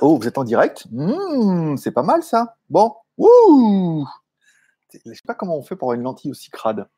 [0.00, 0.86] Oh, vous êtes en direct
[1.76, 2.56] C'est pas mal ça.
[2.70, 4.06] Bon, ouh
[4.92, 6.88] Je sais pas comment on fait pour avoir une lentille aussi crade.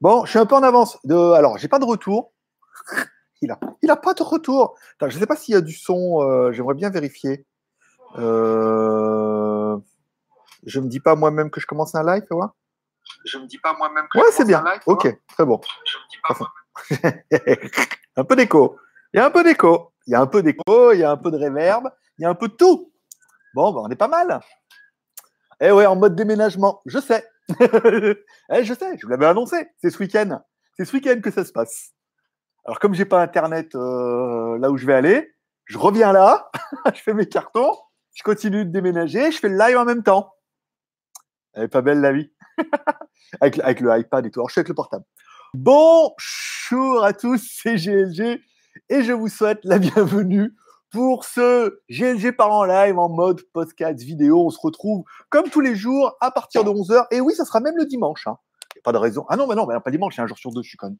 [0.00, 0.98] Bon, je suis un peu en avance.
[1.04, 1.14] De...
[1.32, 2.32] Alors, j'ai pas de retour.
[3.40, 4.74] Il a, il a pas de retour.
[4.94, 6.22] Attends, je sais pas s'il y a du son.
[6.22, 7.44] euh, J'aimerais bien vérifier.
[10.64, 12.36] Je me dis pas moi-même que je commence un live, tu
[13.24, 14.64] Je me dis pas moi-même que Ouais, je c'est commence bien.
[14.64, 15.12] un live, Ok, moi.
[15.28, 15.60] très bon.
[15.84, 16.34] Je pas
[18.16, 18.76] un peu d'écho.
[19.12, 19.92] Il y a un peu d'écho.
[20.06, 22.24] Il y a un peu d'écho, il y a un peu de réverb, il y
[22.24, 22.92] a un peu de tout.
[23.54, 24.40] Bon, ben, on est pas mal.
[25.60, 27.24] Eh ouais, en mode déménagement, je sais.
[27.60, 29.68] eh, je sais, je vous l'avais annoncé.
[29.80, 30.40] C'est ce week-end.
[30.76, 31.92] C'est ce week-end que ça se passe.
[32.64, 35.34] Alors, comme j'ai pas Internet euh, là où je vais aller,
[35.66, 36.50] je reviens là,
[36.94, 37.76] je fais mes cartons,
[38.14, 40.32] je continue de déménager, je fais le live en même temps.
[41.52, 42.32] Elle est pas belle la vie.
[43.40, 44.40] avec, avec le iPad et tout.
[44.40, 45.04] Alors, je suis avec le portable.
[45.54, 48.40] Bonjour à tous, c'est GLG
[48.92, 50.54] et je vous souhaite la bienvenue
[50.90, 54.44] pour ce GLG par en live en mode podcast vidéo.
[54.44, 57.06] On se retrouve comme tous les jours à partir de 11h.
[57.10, 58.26] Et oui, ça sera même le dimanche.
[58.26, 58.36] Hein.
[58.76, 59.24] A pas de raison.
[59.30, 60.94] Ah non, mais non, non, pas dimanche, c'est un jour sur deux, je suis con.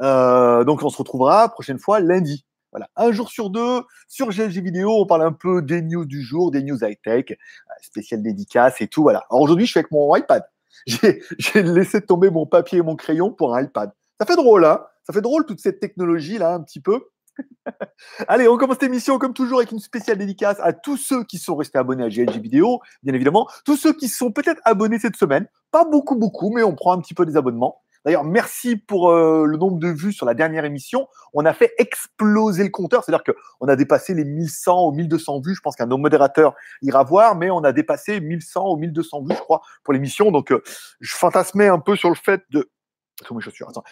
[0.00, 2.46] Euh, donc on se retrouvera prochaine fois lundi.
[2.70, 6.22] Voilà, un jour sur deux sur GLG vidéo, on parle un peu des news du
[6.22, 7.34] jour, des news high-tech, euh,
[7.82, 9.02] spécial dédicace et tout.
[9.02, 9.24] Voilà.
[9.30, 10.44] Alors aujourd'hui, je suis avec mon iPad.
[10.86, 13.90] J'ai j'ai laissé tomber mon papier et mon crayon pour un iPad.
[14.20, 17.02] Ça fait drôle, hein Ça fait drôle toute cette technologie là, un petit peu.
[18.28, 21.38] Allez, on commence cette émission comme toujours avec une spéciale dédicace à tous ceux qui
[21.38, 25.16] sont restés abonnés à GLG Vidéo, bien évidemment, tous ceux qui sont peut-être abonnés cette
[25.16, 27.82] semaine, pas beaucoup beaucoup, mais on prend un petit peu des abonnements.
[28.04, 31.06] D'ailleurs, merci pour euh, le nombre de vues sur la dernière émission.
[31.34, 35.40] On a fait exploser le compteur, c'est-à-dire que on a dépassé les 1100 ou 1200
[35.40, 35.54] vues.
[35.54, 39.22] Je pense qu'un de nos modérateurs ira voir, mais on a dépassé 1100 ou 1200
[39.22, 40.32] vues, je crois, pour l'émission.
[40.32, 40.62] Donc, euh,
[41.00, 42.68] je fantasmais un peu sur le fait de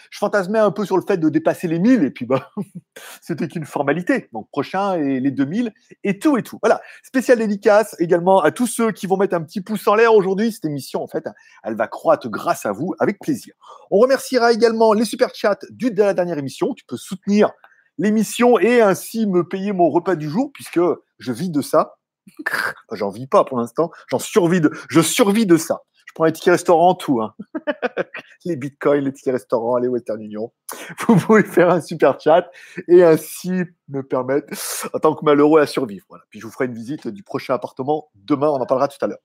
[0.09, 2.51] Je fantasmais un peu sur le fait de dépasser les 1000 et puis bah,
[3.21, 4.29] c'était qu'une formalité.
[4.33, 6.59] Donc prochain et les 2000 et tout et tout.
[6.61, 6.81] Voilà.
[7.03, 10.51] Spécial dédicace également à tous ceux qui vont mettre un petit pouce en l'air aujourd'hui.
[10.51, 11.25] Cette émission, en fait,
[11.63, 13.53] elle va croître grâce à vous avec plaisir.
[13.89, 16.73] On remerciera également les super chats de la dernière émission.
[16.73, 17.51] Tu peux soutenir
[17.97, 20.79] l'émission et ainsi me payer mon repas du jour puisque
[21.19, 21.97] je vis de ça.
[22.91, 23.91] J'en vis pas pour l'instant.
[24.09, 25.81] J'en survis de, je survis de ça.
[26.11, 27.21] Je prends les tickets restaurants, tout.
[27.21, 27.33] Hein.
[28.45, 30.51] les bitcoins, les tickets restaurants, les Western Union.
[31.07, 32.49] Vous pouvez faire un super chat
[32.89, 34.47] et ainsi me permettre,
[34.93, 36.05] en tant que malheureux, à survivre.
[36.09, 36.25] Voilà.
[36.29, 38.49] Puis je vous ferai une visite du prochain appartement demain.
[38.49, 39.19] On en parlera tout à l'heure.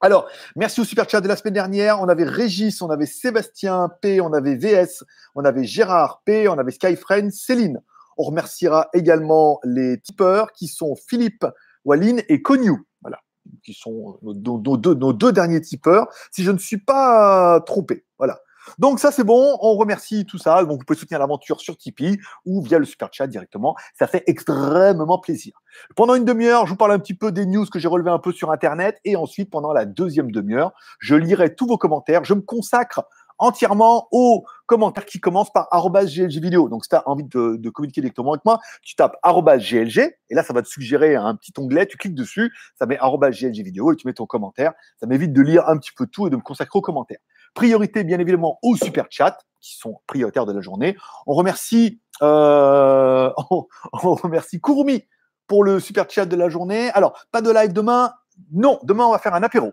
[0.00, 0.26] Alors,
[0.56, 2.00] merci au super chat de la semaine dernière.
[2.00, 5.04] On avait Régis, on avait Sébastien P, on avait VS,
[5.34, 7.80] on avait Gérard P, on avait Skyfriend, Céline.
[8.18, 11.46] On remerciera également les tipeurs qui sont Philippe,
[11.86, 12.82] Walline et Cognou.
[13.00, 13.20] Voilà
[13.62, 18.04] qui sont nos, nos- deux, derniers tipeurs, si je ne suis pas trompé.
[18.18, 18.40] Voilà.
[18.78, 20.62] Donc ça c'est bon, on remercie tout ça.
[20.64, 23.76] Vous pouvez soutenir l'aventure sur Tipeee ou via le super chat directement.
[23.94, 25.52] Ça fait extrêmement plaisir.
[25.94, 28.18] Pendant une demi-heure, je vous parle un petit peu des news que j'ai relevées un
[28.18, 32.24] peu sur Internet et ensuite pendant la deuxième demi-heure, je lirai tous vos commentaires.
[32.24, 33.04] Je me consacre
[33.38, 36.68] entièrement aux commentaires qui commencent par GLG vidéo.
[36.68, 39.98] Donc si tu as envie de, communiquer directement avec moi, tu tapes GLG
[40.30, 43.62] et là ça va te suggérer un petit onglet, tu cliques dessus, ça met GLG
[43.62, 44.72] vidéo et tu mets ton commentaire.
[44.98, 47.20] Ça m'évite de lire un petit peu tout et de me consacrer aux commentaires.
[47.54, 50.96] Priorité bien évidemment aux super chats qui sont prioritaires de la journée.
[51.26, 53.66] On remercie euh, on,
[54.14, 55.04] remercie Kurumi
[55.46, 56.90] pour le super chat de la journée.
[56.90, 58.12] Alors, pas de live demain.
[58.52, 59.72] Non, demain on va faire un apéro.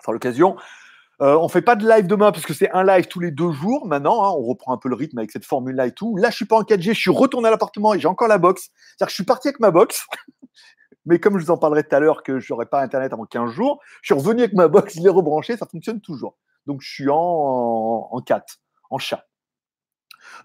[0.00, 0.56] Sera l'occasion.
[1.22, 3.52] Euh, on fait pas de live demain parce que c'est un live tous les deux
[3.52, 4.24] jours maintenant.
[4.24, 4.34] hein.
[4.38, 6.16] on reprend un peu le rythme avec cette formule-là et tout.
[6.16, 8.38] Là, je suis pas en 4G, je suis retourné à l'appartement et j'ai encore la
[8.38, 8.62] box.
[8.62, 10.06] C'est-à-dire que je suis parti avec ma box.
[11.06, 13.24] Mais comme je vous en parlerai tout à l'heure que je n'aurai pas Internet avant
[13.24, 16.36] 15 jours, je suis revenu avec ma box, je l'ai rebranché, ça fonctionne toujours.
[16.66, 18.58] Donc je suis en, en 4,
[18.90, 19.26] en chat.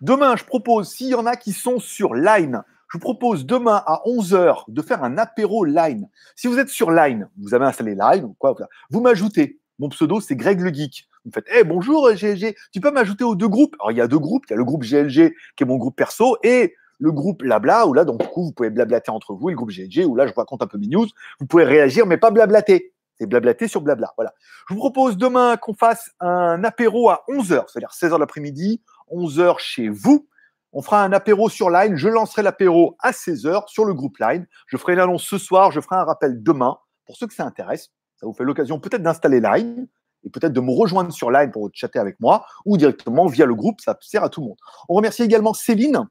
[0.02, 3.84] Demain, je propose, s'il y en a qui sont sur Line, je vous propose demain
[3.86, 6.10] à 11h de faire un apéro Line.
[6.36, 8.56] Si vous êtes sur Line, vous avez installé Line quoi,
[8.90, 9.60] vous m'ajoutez.
[9.80, 11.08] Mon pseudo, c'est Greg le Geek.
[11.24, 13.76] Vous me faites, hey, bonjour GLG, tu peux m'ajouter aux deux groupes?
[13.80, 14.46] Alors, il y a deux groupes.
[14.48, 17.88] Il y a le groupe GLG qui est mon groupe perso et le groupe Blabla
[17.88, 20.16] où là, donc, du coup, vous pouvez blablater entre vous et le groupe GLG où
[20.16, 21.08] là, je vous raconte un peu mes news.
[21.40, 22.94] Vous pouvez réagir, mais pas blablater.
[23.18, 24.14] C'est blablater sur blabla.
[24.18, 24.34] Voilà.
[24.70, 28.82] Je vous propose demain qu'on fasse un apéro à 11h, c'est-à-dire 16h l'après-midi,
[29.12, 30.28] 11h chez vous.
[30.72, 31.96] On fera un apéro sur Line.
[31.96, 34.46] Je lancerai l'apéro à 16h sur le groupe Line.
[34.68, 35.72] Je ferai l'annonce ce soir.
[35.72, 36.78] Je ferai un rappel demain.
[37.06, 39.88] Pour ceux que ça intéresse, ça vous fait l'occasion peut-être d'installer Line
[40.24, 43.56] et peut-être de me rejoindre sur Line pour chatter avec moi ou directement via le
[43.56, 43.82] groupe.
[43.82, 44.58] Ça sert à tout le monde.
[44.90, 46.08] On remercie également Céline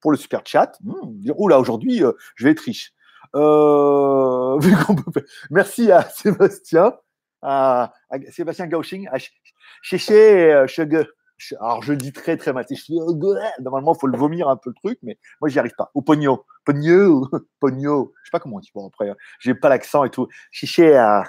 [0.00, 0.72] pour le super chat.
[0.82, 2.92] Mmh, oh là, aujourd'hui, euh, je vais être riche.
[3.34, 4.60] Euh,
[5.50, 6.94] Merci à Sébastien,
[7.42, 7.92] à,
[8.30, 9.32] Sébastien Gauching, à Ch-
[9.82, 11.06] Chéché, euh, Chege.
[11.36, 12.64] Je- alors, je dis très, très mal.
[13.60, 15.90] Normalement, il faut le vomir un peu le truc, mais moi, j'y arrive pas.
[15.94, 16.44] Au pogno.
[16.64, 17.28] Pogno.
[17.60, 18.12] Pogno.
[18.22, 18.70] Je sais pas comment on dit.
[18.74, 20.28] Bon, après, euh, j'ai pas l'accent et tout.
[20.50, 21.24] Chiché à.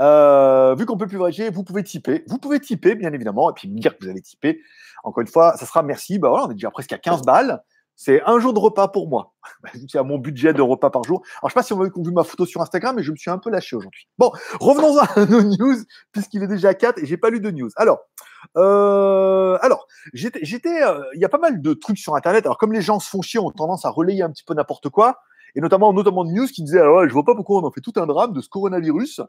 [0.00, 2.24] Euh, vu qu'on peut plus voyager, vous pouvez typer.
[2.26, 4.60] Vous pouvez typer, bien évidemment, et puis me dire que vous avez typé.
[5.04, 6.18] Encore une fois, ça sera merci.
[6.18, 7.62] Bah on est déjà presque à 15 balles.
[7.96, 9.34] C'est un jour de repas pour moi.
[9.88, 11.22] C'est à mon budget de repas par jour.
[11.38, 13.16] Alors, je sais pas si on a vu ma photo sur Instagram, mais je me
[13.16, 14.08] suis un peu lâché aujourd'hui.
[14.18, 15.76] Bon, revenons à nos news,
[16.10, 17.70] puisqu'il est déjà 4 et j'ai pas lu de news.
[17.76, 18.00] Alors,
[18.56, 22.46] euh, alors, j'étais, j'étais, euh, il y a pas mal de trucs sur Internet.
[22.46, 24.88] Alors, comme les gens se font chier, ont tendance à relayer un petit peu n'importe
[24.88, 25.20] quoi,
[25.54, 27.70] et notamment, notamment de news qui disaient, ah ouais, je vois pas pourquoi on en
[27.70, 29.20] fait tout un drame de ce coronavirus.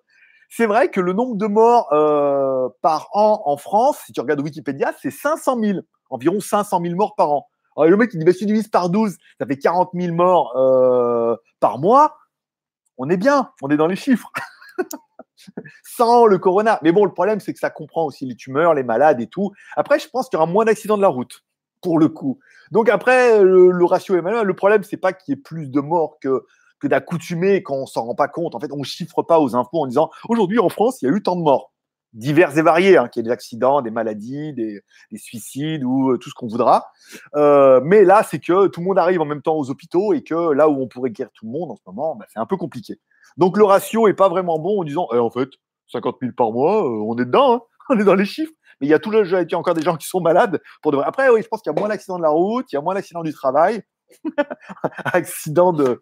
[0.50, 4.42] C'est vrai que le nombre de morts euh, par an en France, si tu regardes
[4.42, 5.80] Wikipédia, c'est 500 000,
[6.10, 7.48] environ 500 000 morts par an.
[7.78, 10.16] Alors, le mec, il dit, bah, si tu divises par 12, ça fait 40 000
[10.16, 12.18] morts euh, par mois.
[12.98, 14.32] On est bien, on est dans les chiffres.
[15.84, 16.80] Sans le corona.
[16.84, 19.52] Mais bon, le problème, c'est que ça comprend aussi les tumeurs, les malades et tout.
[19.76, 21.44] Après, je pense qu'il y aura moins d'accidents de la route,
[21.82, 22.40] pour le coup.
[22.72, 24.44] Donc après, le, ratio est malin.
[24.44, 26.46] Le problème, c'est pas qu'il y ait plus de morts que,
[26.80, 28.56] que d'accoutumés quand on s'en rend pas compte.
[28.56, 31.16] En fait, on chiffre pas aux infos en disant aujourd'hui en France, il y a
[31.16, 31.72] eu tant de morts
[32.16, 34.82] divers et variés, hein, qu'il y ait des accidents, des maladies, des,
[35.12, 36.92] des suicides ou euh, tout ce qu'on voudra.
[37.36, 40.24] Euh, mais là, c'est que tout le monde arrive en même temps aux hôpitaux et
[40.24, 42.46] que là où on pourrait guérir tout le monde en ce moment, bah, c'est un
[42.46, 43.00] peu compliqué.
[43.38, 45.50] Donc le ratio est pas vraiment bon en disant, eh, en fait,
[45.92, 48.54] 50 000 par mois, euh, on est dedans, hein, on est dans les chiffres.
[48.80, 50.62] Mais il y a tout le a encore des gens qui sont malades.
[50.82, 50.98] Pour de.
[50.98, 52.82] Après, oui, je pense qu'il y a moins d'accidents de la route, il y a
[52.82, 53.84] moins d'accidents du travail,
[55.06, 56.02] accidents de,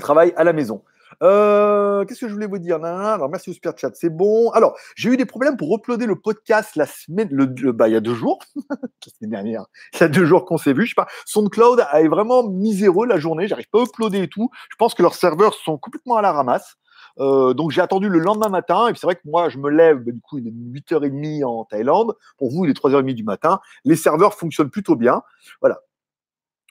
[0.00, 0.82] travail à la maison.
[1.22, 2.82] Euh, Qu'est-ce que je voulais vous dire?
[2.82, 4.50] Alors, merci au super chat, c'est bon.
[4.50, 7.92] Alors, j'ai eu des problèmes pour uploader le podcast la semaine, le, le- bah, il
[7.92, 8.38] y a deux jours,
[8.70, 8.76] la
[9.18, 10.84] semaine dernière, il y a deux jours qu'on s'est vu.
[10.84, 13.48] Je sais pas, SoundCloud est vraiment miséreux la journée.
[13.48, 14.50] J'arrive pas à uploader et tout.
[14.70, 16.76] Je pense que leurs serveurs sont complètement à la ramasse.
[17.20, 19.98] Euh, donc j'ai attendu le lendemain matin et c'est vrai que moi je me lève
[19.98, 23.60] bah, du coup il est 8h30 en Thaïlande pour vous il est 3h30 du matin
[23.84, 25.22] les serveurs fonctionnent plutôt bien
[25.60, 25.80] voilà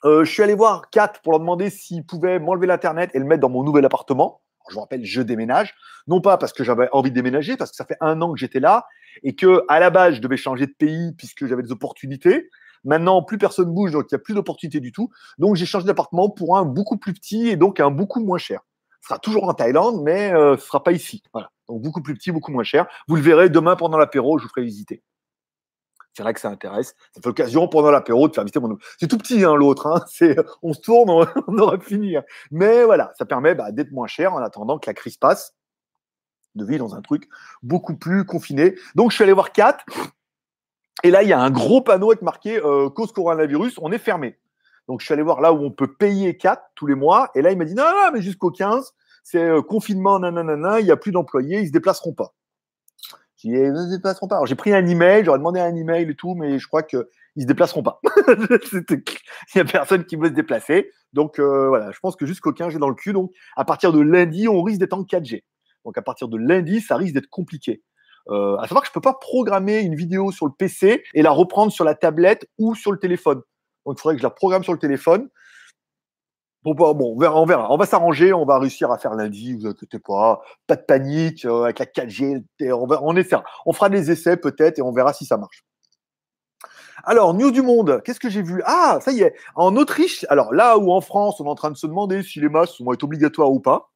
[0.05, 3.25] euh, je suis allé voir Kat pour leur demander s'ils pouvaient m'enlever l'internet et le
[3.25, 4.41] mettre dans mon nouvel appartement.
[4.69, 5.73] Je vous rappelle, je déménage,
[6.07, 8.39] non pas parce que j'avais envie de déménager, parce que ça fait un an que
[8.39, 8.85] j'étais là
[9.23, 12.49] et que à la base je devais changer de pays puisque j'avais des opportunités.
[12.85, 15.09] Maintenant, plus personne bouge, donc il n'y a plus d'opportunités du tout.
[15.37, 18.61] Donc j'ai changé d'appartement pour un beaucoup plus petit et donc un beaucoup moins cher.
[19.01, 21.23] Sera toujours en Thaïlande, mais euh, ce sera pas ici.
[21.33, 21.51] Voilà.
[21.67, 22.87] Donc beaucoup plus petit, beaucoup moins cher.
[23.07, 25.03] Vous le verrez demain pendant l'apéro, je vous ferai visiter.
[26.13, 26.95] C'est vrai que ça intéresse.
[27.13, 28.77] Fait l'occasion pendant l'apéro de faire visiter mon.
[28.99, 29.87] C'est tout petit, hein, l'autre.
[29.87, 30.03] Hein.
[30.11, 32.15] C'est, on se tourne, on, on aura fini.
[32.51, 35.55] Mais voilà, ça permet bah, d'être moins cher en attendant que la crise passe,
[36.55, 37.29] de vivre dans un truc
[37.63, 38.75] beaucoup plus confiné.
[38.95, 39.77] Donc, je suis allé voir Kat.
[41.03, 43.97] Et là, il y a un gros panneau avec marqué euh, cause coronavirus, on est
[43.99, 44.37] fermé.
[44.89, 47.29] Donc, je suis allé voir là où on peut payer Kat tous les mois.
[47.35, 48.91] Et là, il m'a dit non, non, mais jusqu'au 15,
[49.23, 52.33] c'est euh, confinement, nanana, il n'y a plus d'employés, ils se déplaceront pas.
[53.37, 54.37] J'ai dit, ils se déplaceront pas.
[54.37, 57.05] Alors, j'ai pris un email, j'aurais demandé un email et tout, mais je crois qu'ils
[57.37, 58.01] se déplaceront pas.
[58.33, 59.03] Il
[59.55, 60.89] n'y a personne qui veut se déplacer.
[61.13, 63.13] Donc, euh, voilà, je pense que jusqu'au 15, j'ai dans le cul.
[63.13, 65.43] Donc, à partir de lundi, on risque d'être en 4G.
[65.85, 67.83] Donc, à partir de lundi, ça risque d'être compliqué.
[68.29, 71.29] Euh, à savoir que je peux pas programmer une vidéo sur le PC et la
[71.29, 73.43] reprendre sur la tablette ou sur le téléphone.
[73.85, 75.29] Donc, il faudrait que je la programme sur le téléphone.
[76.63, 79.65] Bon, bah, bon, on verra, on va s'arranger, on va réussir à faire lundi, vous
[79.65, 80.41] inquiétez pas.
[80.67, 83.15] Pas de panique, euh, avec la 4G, et on, va, on.
[83.65, 85.63] On fera des essais peut-être et on verra si ça marche.
[87.05, 88.61] Alors, News du Monde, qu'est-ce que j'ai vu?
[88.65, 91.71] Ah, ça y est, en Autriche, alors là où en France, on est en train
[91.71, 93.91] de se demander si les masques vont être obligatoires ou pas,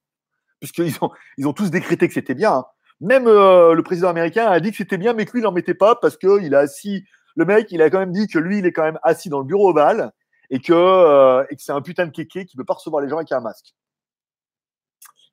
[0.61, 2.53] puisqu'ils ont, ils ont tous décrété que c'était bien.
[2.53, 2.65] hein.
[3.01, 5.51] Même euh, le président américain a dit que c'était bien, mais que lui, il n'en
[5.51, 7.03] mettait pas parce qu'il a assis.
[7.35, 9.39] Le mec, il a quand même dit que lui, il est quand même assis dans
[9.39, 10.11] le bureau ovale
[10.49, 13.01] et que, euh, et que c'est un putain de kéké qui ne peut pas recevoir
[13.01, 13.73] les gens avec un masque.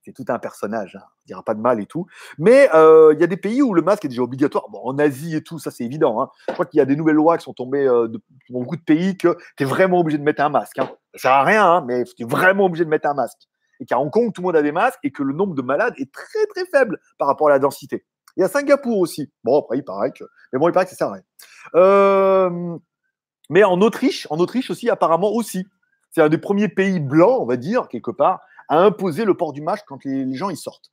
[0.02, 1.04] C'est tout un personnage, hein.
[1.04, 2.06] on dira pas de mal et tout.
[2.38, 4.64] Mais euh, il y a des pays où le masque est déjà obligatoire.
[4.82, 6.22] En Asie et tout, ça c'est évident.
[6.22, 6.30] hein.
[6.48, 8.82] Je crois qu'il y a des nouvelles lois qui sont tombées euh, dans beaucoup de
[8.82, 10.78] pays que tu es vraiment obligé de mettre un masque.
[10.78, 10.90] Hein.
[11.14, 13.42] Ça sert à rien, hein, mais tu es vraiment obligé de mettre un masque.
[13.78, 15.62] Et qu'à Hong Kong, tout le monde a des masques et que le nombre de
[15.62, 18.06] malades est très très faible par rapport à la densité.
[18.36, 19.30] Il y a Singapour aussi.
[19.44, 20.24] Bon, après, il paraît que.
[20.52, 21.12] Mais bon, il paraît que ça sert.
[21.74, 22.76] Euh,
[23.48, 25.66] mais en Autriche, en Autriche aussi, apparemment aussi.
[26.10, 29.52] C'est un des premiers pays blancs, on va dire, quelque part, à imposer le port
[29.52, 30.90] du masque quand les, les gens y sortent.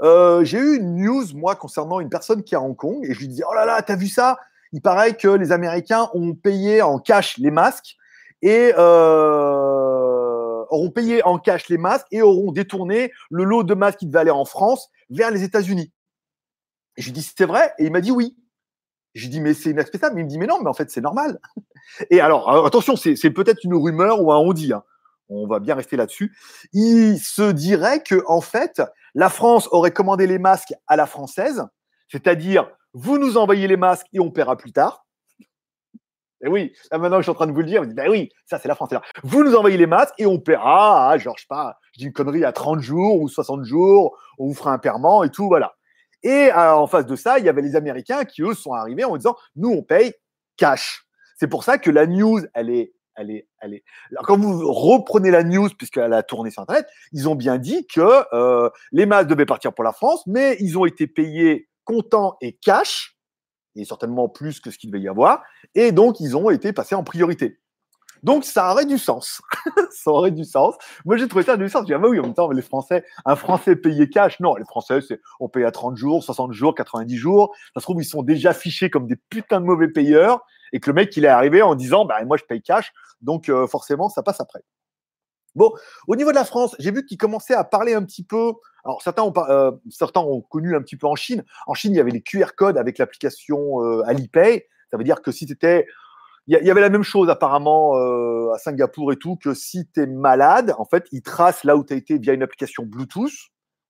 [0.00, 3.12] Euh, J'ai eu une news, moi, concernant une personne qui est à Hong Kong, et
[3.12, 4.38] je lui disais, oh là là, t'as vu ça?
[4.72, 7.96] Il paraît que les Américains ont payé en cash les masques
[8.40, 13.98] et euh, auront payé en cash les masques et auront détourné le lot de masques
[13.98, 15.92] qui devait aller en France vers les États-Unis.
[16.96, 17.72] Je lui dis, c'est vrai?
[17.78, 18.36] Et il m'a dit oui.
[19.14, 20.18] Je lui dis, mais c'est inacceptable.
[20.18, 21.38] Il me dit, mais non, mais en fait, c'est normal.
[22.10, 24.72] Et alors, attention, c'est peut-être une rumeur ou un on-dit.
[24.72, 24.84] hein.
[25.28, 26.36] On va bien rester là-dessus.
[26.72, 28.82] Il se dirait que, en fait,
[29.14, 31.66] la France aurait commandé les masques à la française,
[32.08, 35.06] c'est-à-dire vous nous envoyez les masques et on paiera plus tard.
[36.44, 38.10] Et oui, là maintenant je suis en train de vous le dire, vous dites, ben
[38.10, 38.90] oui, ça c'est la France.
[38.90, 39.00] Là.
[39.22, 42.06] Vous nous envoyez les masques et on paiera, à, genre, je sais pas, je dis
[42.06, 45.46] une connerie, à 30 jours ou 60 jours, on vous fera un paiement et tout,
[45.46, 45.74] voilà.
[46.22, 49.04] Et euh, en face de ça, il y avait les Américains qui, eux, sont arrivés
[49.04, 50.14] en disant, nous, on paye
[50.56, 51.04] cash.
[51.36, 53.84] C'est pour ça que la news, elle est, elle est.
[54.10, 57.86] Alors, quand vous reprenez la news, puisqu'elle a tourné sur Internet, ils ont bien dit
[57.86, 62.36] que euh, les masques devaient partir pour la France, mais ils ont été payés comptant
[62.40, 63.16] et cash,
[63.74, 65.42] et certainement plus que ce qu'il devait y avoir,
[65.74, 67.58] et donc ils ont été passés en priorité.
[68.22, 69.40] Donc ça aurait du sens.
[69.90, 70.76] ça aurait du sens.
[71.04, 71.82] Moi j'ai trouvé ça du sens.
[71.82, 74.54] Je dis, ah bah oui, en même temps, les Français, un Français payé cash, non,
[74.54, 75.00] les Français,
[75.40, 77.54] on paye à 30 jours, 60 jours, 90 jours.
[77.74, 80.90] Ça se trouve, ils sont déjà fichés comme des putains de mauvais payeurs, et que
[80.90, 84.08] le mec, il est arrivé en disant, bah moi je paye cash, donc euh, forcément,
[84.08, 84.60] ça passe après.
[85.54, 85.70] Bon,
[86.08, 88.52] au niveau de la France, j'ai vu qu'il commençait à parler un petit peu.
[88.84, 91.44] Alors certains ont, euh, connu un petit peu en Chine.
[91.66, 94.66] En Chine, il y avait les QR codes avec l'application euh, Alipay.
[94.90, 95.86] Ça veut dire que si tu étais
[96.48, 100.02] il y, avait la même chose apparemment euh, à Singapour et tout, que si tu
[100.02, 103.30] es malade, en fait, ils tracent là où tu as été via une application Bluetooth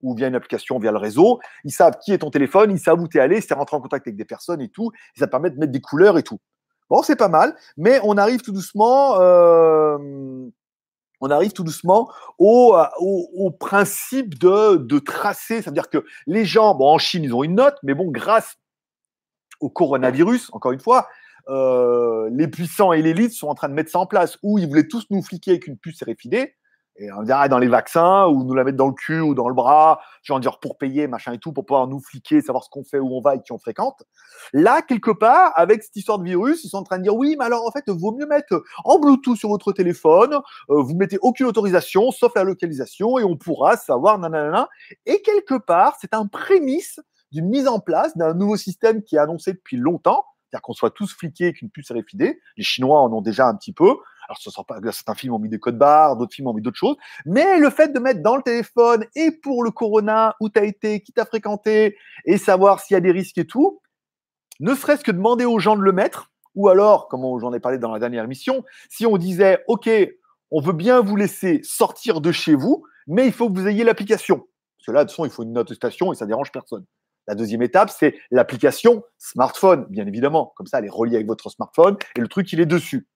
[0.03, 1.41] ou via une application via le réseau.
[1.65, 3.77] Ils savent qui est ton téléphone, ils savent où tu es allé, si tu rentré
[3.77, 4.91] en contact avec des personnes et tout.
[5.17, 6.41] Et ça permet de mettre des couleurs et tout.
[6.91, 9.19] Bon, c'est pas mal, mais on arrive tout doucement.
[9.19, 9.97] Euh,
[11.23, 15.63] on arrive tout doucement au, au, principe de, de tracer.
[15.63, 18.11] Ça veut dire que les gens, bon, en Chine, ils ont une note, mais bon,
[18.11, 18.57] grâce
[19.61, 21.09] au coronavirus, encore une fois,
[21.49, 24.39] euh, les puissants et l'élite sont en train de mettre ça en place.
[24.43, 26.53] Ou ils voulaient tous nous fliquer avec une puce RFID,
[26.97, 29.49] et on dirait dans les vaccins, ou nous la mettre dans le cul ou dans
[29.49, 32.69] le bras, genre dire pour payer, machin et tout, pour pouvoir nous fliquer, savoir ce
[32.69, 34.03] qu'on fait, où on va et qui on fréquente.
[34.53, 37.37] Là, quelque part, avec cette histoire de virus, ils sont en train de dire oui,
[37.39, 40.35] mais alors en fait, vaut mieux mettre en Bluetooth sur votre téléphone,
[40.69, 44.69] euh, vous mettez aucune autorisation, sauf la localisation, et on pourra savoir nanana.
[45.07, 49.19] Et quelque part, c'est un prémisse d'une mise en place d'un nouveau système qui est
[49.19, 52.39] annoncé depuis longtemps, c'est-à-dire qu'on soit tous fliqués avec une puce RFID.
[52.59, 53.97] Les Chinois en ont déjà un petit peu.
[54.29, 56.77] Alors, ce pas, certains films ont mis des codes barres, d'autres films ont mis d'autres
[56.77, 56.97] choses.
[57.25, 60.65] Mais le fait de mettre dans le téléphone et pour le corona, où tu as
[60.65, 63.81] été, qui t'a fréquenté, et savoir s'il y a des risques et tout,
[64.61, 67.79] ne serait-ce que demander aux gens de le mettre, ou alors, comme j'en ai parlé
[67.79, 69.89] dans la dernière émission, si on disait, OK,
[70.51, 73.85] on veut bien vous laisser sortir de chez vous, mais il faut que vous ayez
[73.85, 74.47] l'application.
[74.77, 76.85] Parce que là, de toute façon, il faut une notation et ça dérange personne.
[77.29, 80.53] La deuxième étape, c'est l'application smartphone, bien évidemment.
[80.57, 83.07] Comme ça, elle est reliée avec votre smartphone et le truc, il est dessus.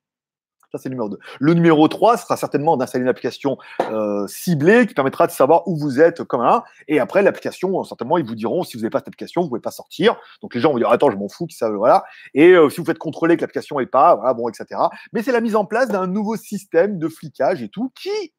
[0.72, 1.18] Ça, c'est le numéro 2.
[1.38, 5.76] Le numéro 3 sera certainement d'installer une application euh, ciblée qui permettra de savoir où
[5.76, 6.64] vous êtes comme un.
[6.88, 9.50] Et après, l'application, certainement, ils vous diront si vous n'avez pas cette application, vous ne
[9.50, 10.16] pouvez pas sortir.
[10.42, 12.04] Donc, les gens vont dire Attends, je m'en fous, ça, voilà.
[12.34, 14.80] Et euh, si vous faites contrôler que l'application n'est pas, voilà, bon, etc.
[15.12, 18.34] Mais c'est la mise en place d'un nouveau système de flicage et tout qui,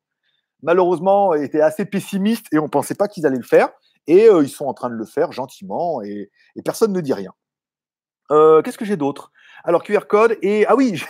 [0.62, 3.70] malheureusement, était assez pessimiste et on ne pensait pas qu'ils allaient le faire.
[4.08, 6.32] Et ils sont en train de le faire gentiment et,
[6.64, 7.34] personne ne dit rien.
[8.30, 9.32] Qu'est-ce que j'ai d'autre?
[9.64, 10.66] Alors, QR code et.
[10.68, 11.02] Ah oui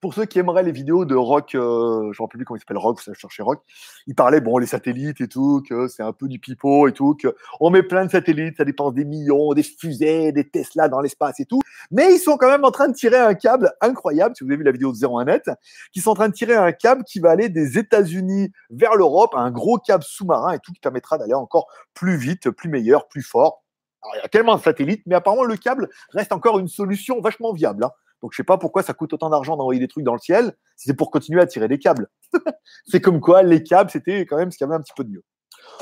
[0.00, 2.78] Pour ceux qui aimeraient les vidéos de Rock, euh, je ne plus comment il s'appelle
[2.78, 3.62] Rock, ça chercher Rock,
[4.06, 7.16] il parlait, bon, les satellites et tout, que c'est un peu du pipeau et tout,
[7.20, 11.40] qu'on met plein de satellites, ça dépense des millions, des fusées, des Tesla dans l'espace
[11.40, 11.60] et tout.
[11.90, 14.58] Mais ils sont quand même en train de tirer un câble incroyable, si vous avez
[14.58, 15.54] vu la vidéo de 01net,
[15.92, 19.34] qui sont en train de tirer un câble qui va aller des États-Unis vers l'Europe,
[19.34, 23.22] un gros câble sous-marin et tout, qui permettra d'aller encore plus vite, plus meilleur, plus
[23.22, 23.64] fort.
[24.02, 27.20] Alors, il y a tellement de satellites, mais apparemment, le câble reste encore une solution
[27.20, 27.84] vachement viable.
[27.84, 27.90] Hein.
[28.22, 30.54] Donc, je sais pas pourquoi ça coûte autant d'argent d'envoyer des trucs dans le ciel,
[30.76, 32.08] si c'est pour continuer à tirer des câbles.
[32.86, 35.04] c'est comme quoi, les câbles, c'était quand même ce qu'il y avait un petit peu
[35.04, 35.24] de mieux.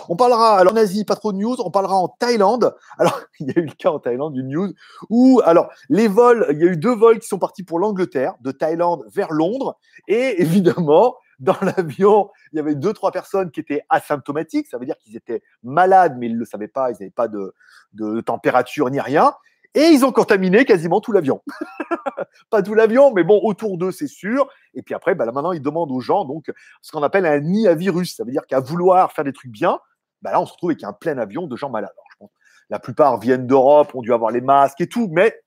[0.08, 2.74] On parlera, alors en Asie, pas trop de news, on parlera en Thaïlande.
[2.98, 4.72] Alors, il y a eu le cas en Thaïlande d'une news
[5.10, 8.34] où, alors, les vols, il y a eu deux vols qui sont partis pour l'Angleterre,
[8.40, 9.78] de Thaïlande vers Londres.
[10.06, 14.68] Et évidemment, dans l'avion, il y avait deux, trois personnes qui étaient asymptomatiques.
[14.68, 17.28] Ça veut dire qu'ils étaient malades, mais ils ne le savaient pas, ils n'avaient pas
[17.28, 17.54] de,
[17.92, 19.34] de température ni rien.
[19.74, 21.42] Et ils ont contaminé quasiment tout l'avion.
[22.50, 24.48] pas tout l'avion, mais bon, autour d'eux, c'est sûr.
[24.74, 27.40] Et puis après, bah, là, maintenant, ils demandent aux gens donc ce qu'on appelle un
[27.40, 28.16] nid à virus.
[28.16, 29.78] Ça veut dire qu'à vouloir faire des trucs bien,
[30.22, 31.92] bah, là, on se retrouve avec un plein avion de gens malades.
[32.12, 32.30] je pense,
[32.70, 35.38] la plupart viennent d'Europe, ont dû avoir les masques et tout, mais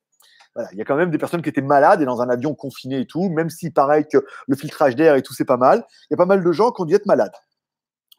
[0.55, 2.53] voilà, il y a quand même des personnes qui étaient malades et dans un avion
[2.55, 5.85] confiné et tout, même si paraît que le filtrage d'air et tout, c'est pas mal.
[6.09, 7.33] Il y a pas mal de gens qui ont dû être malades.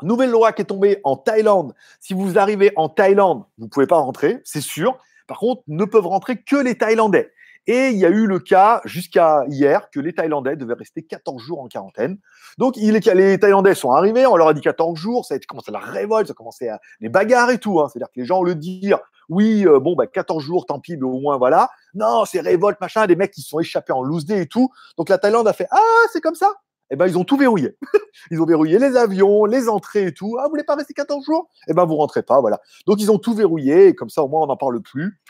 [0.02, 1.75] Nouvelle loi qui est tombée en Thaïlande.
[2.00, 4.99] Si vous arrivez en Thaïlande, vous ne pouvez pas rentrer, c'est sûr.
[5.26, 7.31] Par contre, ne peuvent rentrer que les Thaïlandais.
[7.69, 11.41] Et il y a eu le cas jusqu'à hier que les Thaïlandais devaient rester 14
[11.41, 12.19] jours en quarantaine.
[12.59, 15.79] Donc les Thaïlandais sont arrivés, on leur a dit 14 jours, ça a commencé la
[15.79, 17.81] révolte, ça a commencé à, les bagarres et tout.
[17.81, 17.88] Hein.
[17.88, 18.99] C'est-à-dire que les gens, de dire
[19.29, 21.71] oui, euh, bon, bah, 14 jours, tant pis, mais au moins voilà.
[21.95, 24.71] Non, c'est révolte, machin, des mecs qui sont échappés en loose day et tout.
[24.99, 25.79] Donc la Thaïlande a fait ah,
[26.12, 26.52] c'est comme ça
[26.91, 27.77] eh ben, ils ont tout verrouillé.
[28.31, 30.37] ils ont verrouillé les avions, les entrées et tout.
[30.39, 31.49] Ah, vous voulez pas rester 14 jours?
[31.69, 32.61] Eh ben, vous rentrez pas, voilà.
[32.87, 35.21] Donc, ils ont tout verrouillé, et comme ça, au moins, on n'en parle plus.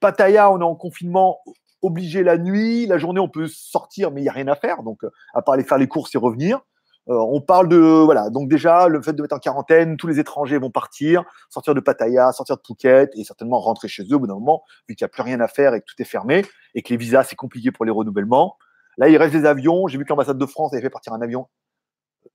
[0.00, 1.38] Pattaya, on est en confinement
[1.82, 2.86] obligé la nuit.
[2.86, 4.82] La journée, on peut sortir, mais il n'y a rien à faire.
[4.82, 5.00] Donc,
[5.34, 6.60] à part aller faire les courses et revenir.
[7.08, 10.18] Euh, on parle de voilà donc déjà le fait de mettre en quarantaine, tous les
[10.18, 14.18] étrangers vont partir, sortir de Pattaya, sortir de Phuket et certainement rentrer chez eux au
[14.18, 16.06] bout d'un moment vu qu'il n'y a plus rien à faire et que tout est
[16.06, 16.44] fermé
[16.74, 18.56] et que les visas c'est compliqué pour les renouvellements.
[18.98, 19.86] Là il reste des avions.
[19.88, 21.48] J'ai vu que l'ambassade de France avait fait partir un avion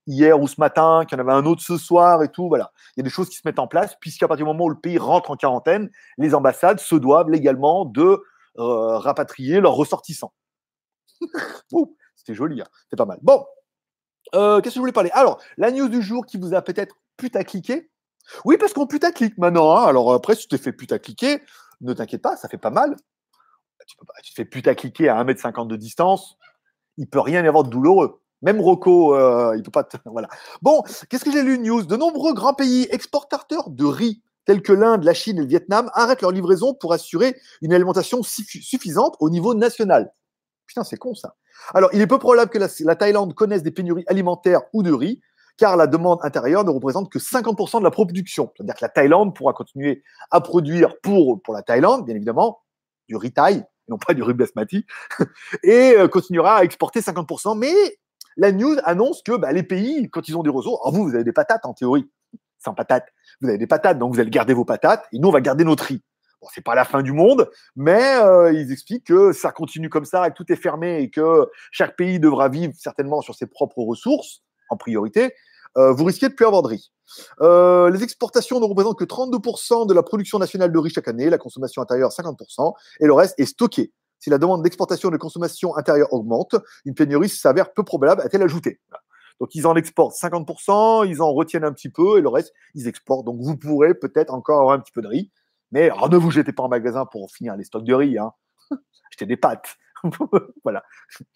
[0.06, 2.48] hier ou ce matin, qu'il y en avait un autre ce soir et tout.
[2.48, 4.64] Voilà, il y a des choses qui se mettent en place puisqu'à partir du moment
[4.64, 8.22] où le pays rentre en quarantaine, les ambassades se doivent légalement de
[8.58, 10.32] euh, rapatrier leurs ressortissants.
[12.16, 12.66] C'était joli, hein.
[12.88, 13.18] c'est pas mal.
[13.22, 13.44] Bon,
[14.34, 15.10] euh, qu'est-ce que je voulais parler?
[15.12, 17.90] Alors, la news du jour qui vous a peut-être putacliqué.
[18.44, 19.76] Oui, parce qu'on putaclique maintenant.
[19.76, 19.84] Hein.
[19.86, 21.42] Alors après, si tu t'es fait putacliquer,
[21.80, 22.96] ne t'inquiète pas, ça fait pas mal.
[23.86, 26.38] Tu, peux pas, tu te fais putacliquer à 1m50 de distance,
[26.96, 28.20] il peut rien y avoir de douloureux.
[28.42, 29.88] Même Rocco, euh, il peut pas.
[30.04, 30.28] Voilà.
[30.60, 31.84] Bon, qu'est-ce que j'ai lu news?
[31.84, 35.90] De nombreux grands pays exportateurs de riz, tels que l'Inde, la Chine et le Vietnam,
[35.94, 40.12] arrêtent leur livraison pour assurer une alimentation suffisante au niveau national.
[40.66, 41.36] Putain, c'est con ça.
[41.74, 45.20] Alors, il est peu probable que la, Thaïlande connaisse des pénuries alimentaires ou de riz,
[45.56, 48.50] car la demande intérieure ne représente que 50% de la production.
[48.56, 52.62] C'est-à-dire que la Thaïlande pourra continuer à produire pour, pour la Thaïlande, bien évidemment,
[53.08, 54.86] du riz thaï, non pas du riz basmati,
[55.62, 57.58] et euh, continuera à exporter 50%.
[57.58, 57.72] Mais
[58.36, 61.14] la news annonce que bah, les pays, quand ils ont des ressources, alors vous, vous
[61.14, 62.10] avez des patates en théorie,
[62.58, 63.08] sans patates,
[63.40, 65.64] vous avez des patates, donc vous allez garder vos patates, et nous, on va garder
[65.64, 66.02] notre riz.
[66.40, 70.04] Bon, c'est pas la fin du monde, mais euh, ils expliquent que ça continue comme
[70.04, 73.46] ça et que tout est fermé et que chaque pays devra vivre certainement sur ses
[73.46, 75.34] propres ressources en priorité.
[75.78, 76.90] Euh, vous risquez de plus avoir de riz.
[77.40, 81.30] Euh, les exportations ne représentent que 32% de la production nationale de riz chaque année,
[81.30, 83.92] la consommation intérieure 50%, et le reste est stocké.
[84.18, 88.42] Si la demande d'exportation et de consommation intérieure augmente, une pénurie s'avère peu probable, a-t-elle
[88.42, 88.80] ajouté.
[89.40, 92.86] Donc ils en exportent 50%, ils en retiennent un petit peu, et le reste, ils
[92.86, 93.26] exportent.
[93.26, 95.32] Donc vous pourrez peut-être encore avoir un petit peu de riz.
[95.72, 98.18] Mais oh, ne vous jetez pas en magasin pour finir les stocks de riz.
[98.18, 98.32] Hein.
[99.10, 99.76] Achetez des pâtes.
[100.64, 100.84] voilà.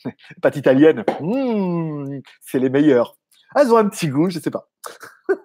[0.43, 3.17] pâtes italiennes, mmh, c'est les meilleures.
[3.55, 4.69] Elles ont un petit goût, je ne sais pas.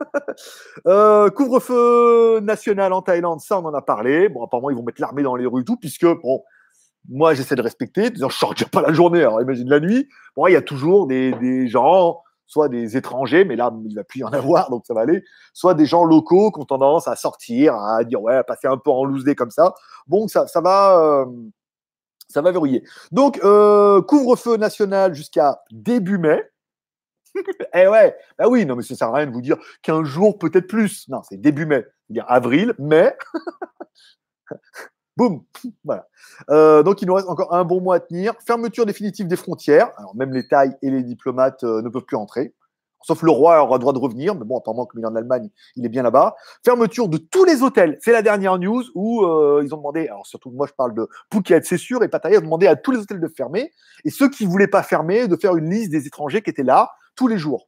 [0.88, 4.30] Euh, couvre-feu national en Thaïlande, ça on en a parlé.
[4.30, 6.44] Bon, apparemment ils vont mettre l'armée dans les rues et tout, puisque bon,
[7.10, 8.12] moi j'essaie de respecter.
[8.16, 10.08] Je ne sortir pas la journée, alors imagine la nuit.
[10.36, 14.04] Bon, il y a toujours des, des gens soit des étrangers, mais là, il va
[14.04, 17.08] plus y en avoir, donc ça va aller, soit des gens locaux qui ont tendance
[17.08, 19.74] à sortir, à dire, ouais, à passer un peu en loose day comme ça.
[20.08, 21.00] Bon, ça, ça va.
[21.00, 21.26] Euh,
[22.28, 22.84] ça va verrouiller.
[23.12, 26.50] Donc, euh, couvre-feu national jusqu'à début mai.
[27.74, 30.38] eh ouais, bah oui, non, mais ça sert à rien de vous dire 15 jours,
[30.38, 31.08] peut-être plus.
[31.10, 31.86] Non, c'est début mai.
[32.08, 33.16] C'est-à-dire avril, mai.
[35.18, 35.44] Boum
[35.84, 36.08] Voilà.
[36.50, 38.34] Euh, donc, il nous reste encore un bon mois à tenir.
[38.46, 39.92] Fermeture définitive des frontières.
[39.98, 42.54] Alors, même les tailles et les diplomates euh, ne peuvent plus entrer.
[43.04, 45.50] Sauf le roi aura droit de revenir, mais bon, apparemment, comme il est en Allemagne,
[45.76, 46.36] il est bien là-bas.
[46.64, 47.98] Fermeture de tous les hôtels.
[48.00, 51.10] C'est la dernière news où euh, ils ont demandé, alors surtout moi je parle de
[51.34, 53.72] Phuket, c'est sûr, et Pattaya ont demandé à tous les hôtels de fermer,
[54.06, 56.62] et ceux qui ne voulaient pas fermer, de faire une liste des étrangers qui étaient
[56.62, 56.92] là
[57.28, 57.68] les jours.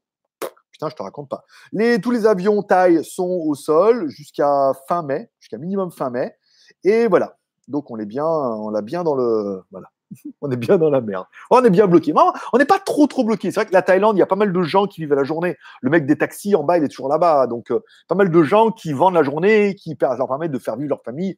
[0.71, 1.43] Putain, je te raconte pas.
[1.71, 6.35] Les, tous les avions taille sont au sol jusqu'à fin mai, jusqu'à minimum fin mai.
[6.83, 7.37] Et voilà.
[7.67, 9.89] Donc on est bien, on l'a bien dans le, voilà.
[10.41, 11.25] On est bien dans la merde.
[11.49, 12.13] On est bien bloqué.
[12.53, 13.51] on n'est pas trop trop bloqué.
[13.51, 15.15] C'est vrai que la Thaïlande, il y a pas mal de gens qui vivent à
[15.15, 15.57] la journée.
[15.81, 17.47] Le mec des taxis en bas, il est toujours là-bas.
[17.47, 20.75] Donc euh, pas mal de gens qui vendent la journée, qui leur permettent de faire
[20.75, 21.37] vivre leur famille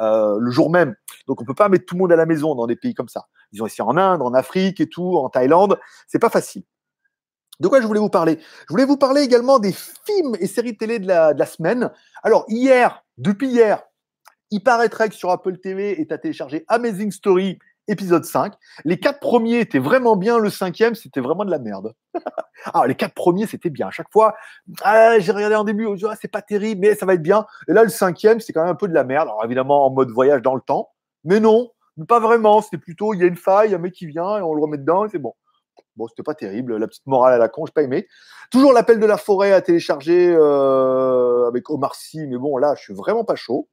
[0.00, 0.94] euh, le jour même.
[1.26, 3.08] Donc on peut pas mettre tout le monde à la maison dans des pays comme
[3.08, 3.26] ça.
[3.52, 5.78] Ils ont ici en Inde, en Afrique et tout, en Thaïlande.
[6.08, 6.64] C'est pas facile.
[7.60, 8.38] De quoi je voulais vous parler?
[8.68, 11.90] Je voulais vous parler également des films et séries télé de la, de la semaine.
[12.22, 13.82] Alors hier, depuis hier,
[14.50, 18.52] il paraîtrait que sur Apple TV est à télécharger Amazing Story épisode 5.
[18.84, 21.94] Les quatre premiers étaient vraiment bien, le cinquième, c'était vraiment de la merde.
[22.74, 23.88] ah, les quatre premiers, c'était bien.
[23.88, 24.34] À chaque fois,
[24.82, 27.46] ah, j'ai regardé en début, oh, c'est pas terrible, mais ça va être bien.
[27.68, 29.28] Et là, le cinquième, c'est quand même un peu de la merde.
[29.28, 30.90] Alors évidemment, en mode voyage dans le temps.
[31.24, 31.70] Mais non,
[32.08, 32.60] pas vraiment.
[32.60, 34.78] C'était plutôt, il y a une faille, un mec qui vient et on le remet
[34.78, 35.34] dedans et c'est bon.
[35.96, 36.76] Bon, c'était pas terrible.
[36.76, 38.06] La petite morale à la con, j'ai pas aimé.
[38.50, 42.82] Toujours l'appel de la forêt à télécharger euh, avec Omar Sy, mais bon, là, je
[42.82, 43.68] suis vraiment pas chaud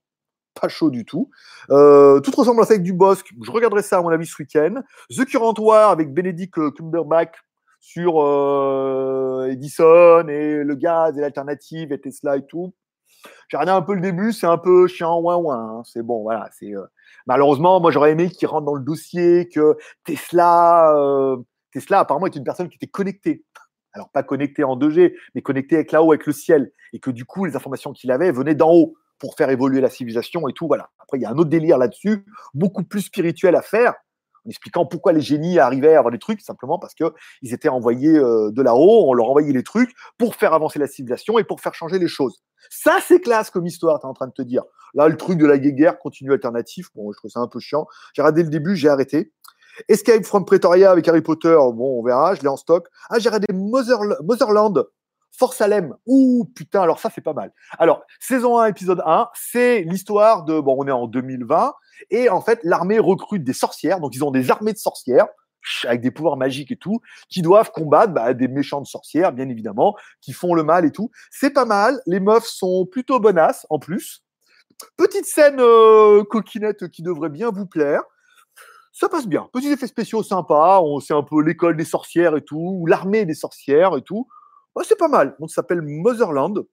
[0.60, 1.30] pas chaud du tout.
[1.70, 4.82] Euh, toute ressemblance avec du Bosque, je regarderai ça à mon avis ce week-end.
[5.10, 7.34] The Current War avec Benedict Cumberbatch
[7.80, 12.74] sur euh, Edison et le gaz et l'alternative et Tesla et tout.
[13.50, 15.58] J'ai regardé un peu le début, c'est un peu chiant, ouin ouin.
[15.58, 15.82] Hein.
[15.86, 16.50] C'est bon, voilà.
[16.58, 16.86] C'est euh,
[17.26, 20.94] malheureusement, moi j'aurais aimé qu'il rentre dans le dossier que Tesla,
[21.74, 23.44] Tesla apparemment est une personne qui était connectée.
[23.94, 27.26] Alors pas connectée en 2G, mais connectée avec là-haut, avec le ciel, et que du
[27.26, 30.68] coup les informations qu'il avait venaient d'en haut pour faire évoluer la civilisation et tout.
[30.68, 30.90] Voilà.
[31.00, 33.94] Après, il y a un autre délire là-dessus, beaucoup plus spirituel à faire.
[34.46, 38.18] en expliquant pourquoi les génies arrivaient à avoir des trucs, simplement parce qu'ils étaient envoyés
[38.18, 41.62] euh, de là-haut, on leur envoyait les trucs pour faire avancer la civilisation et pour
[41.62, 42.44] faire changer les choses.
[42.70, 44.64] Ça, c'est classe comme histoire, tu es en train de te dire.
[44.94, 47.88] Là, le truc de la guerre continue alternatif, bon, je trouve ça un peu chiant.
[48.14, 49.32] J'ai regardé le début, j'ai arrêté.
[49.88, 52.88] Escape from Pretoria avec Harry Potter, bon, on verra, je l'ai en stock.
[53.10, 54.86] Ah, j'ai regardé Motherland,
[55.38, 55.96] Force Salem.
[56.06, 57.52] Ouh, putain, alors ça, c'est pas mal.
[57.80, 61.74] Alors, saison 1, épisode 1, c'est l'histoire de, bon, on est en 2020,
[62.12, 65.28] et en fait, l'armée recrute des sorcières, donc ils ont des armées de sorcières,
[65.86, 69.96] avec des pouvoirs magiques et tout, qui doivent combattre bah, des méchantes sorcières, bien évidemment,
[70.22, 71.10] qui font le mal et tout.
[71.32, 74.24] C'est pas mal, les meufs sont plutôt bonasses, en plus.
[74.98, 78.04] Petite scène euh, coquinette qui devrait bien vous plaire
[78.94, 79.50] ça passe bien.
[79.52, 83.26] Petits effets spéciaux sympas, on c'est un peu l'école des sorcières et tout, ou l'armée
[83.26, 84.28] des sorcières et tout.
[84.84, 85.36] c'est pas mal.
[85.40, 86.66] Donc ça s'appelle Motherland,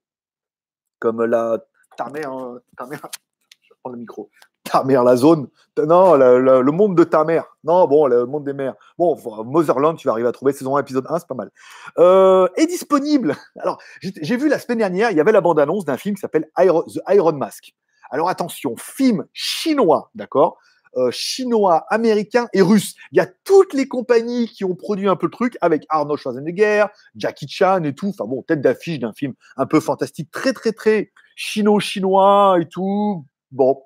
[0.98, 1.58] comme la
[1.96, 3.00] ta mère, hein, ta mère.
[3.62, 4.30] Je prends le micro.
[4.64, 5.48] Ta mère, la zone.
[5.78, 7.56] Non, le monde de ta mère.
[7.64, 8.74] Non, bon, le monde des mères.
[8.98, 11.50] Bon, Motherland, tu vas arriver à trouver saison 1, épisode 1, c'est pas mal.
[11.98, 13.34] Euh, est disponible.
[13.58, 16.50] Alors, j'ai vu la semaine dernière, il y avait la bande-annonce d'un film qui s'appelle
[16.56, 17.74] The Iron Mask.
[18.10, 20.58] Alors attention, film chinois, d'accord?
[20.96, 22.94] Euh, chinois, américains et russes.
[23.12, 26.18] Il y a toutes les compagnies qui ont produit un peu le truc avec Arnold
[26.18, 28.08] Schwarzenegger, Jackie Chan et tout.
[28.08, 33.24] Enfin bon, tête d'affiche d'un film un peu fantastique, très très très chino-chinois et tout.
[33.52, 33.80] Bon,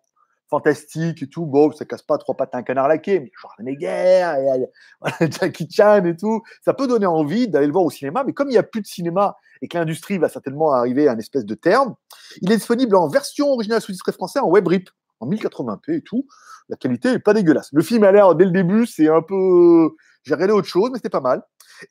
[0.49, 1.47] fantastique et tout.
[1.47, 4.67] Bon, ça casse pas trois pattes à un canard laqué, mais Schwarzenegger,
[5.21, 6.43] et, Jackie Chan et tout.
[6.65, 8.81] Ça peut donner envie d'aller le voir au cinéma, mais comme il n'y a plus
[8.81, 11.95] de cinéma et que l'industrie va certainement arriver à un espèce de terme,
[12.41, 16.27] il est disponible en version originale sous-titrée français en web rip en 1080p et tout.
[16.69, 17.71] La qualité est pas dégueulasse.
[17.73, 19.91] Le film a l'air, dès le début, c'est un peu.
[20.23, 21.43] J'ai regardé autre chose, mais c'était pas mal.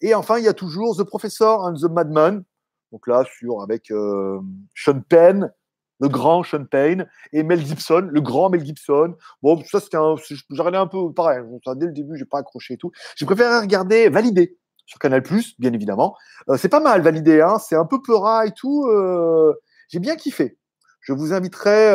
[0.02, 2.44] Et enfin, il y a toujours The Professor and the Madman.
[2.92, 4.40] Donc là, sur avec euh,
[4.76, 5.52] Sean Penn,
[6.00, 9.16] le grand Sean Penn, et Mel Gibson, le grand Mel Gibson.
[9.42, 10.16] Bon, ça, c'était un.
[10.18, 11.44] J'ai regardé un peu pareil.
[11.76, 12.92] Dès le début, j'ai pas accroché et tout.
[13.16, 15.24] J'ai préféré regarder Validé sur Canal,
[15.60, 16.16] bien évidemment.
[16.50, 17.42] Euh, c'est pas mal, Validé.
[17.42, 17.58] Hein.
[17.60, 18.86] C'est un peu peura et tout.
[18.88, 19.54] Euh,
[19.88, 20.58] j'ai bien kiffé.
[21.02, 21.94] Je vous inviterai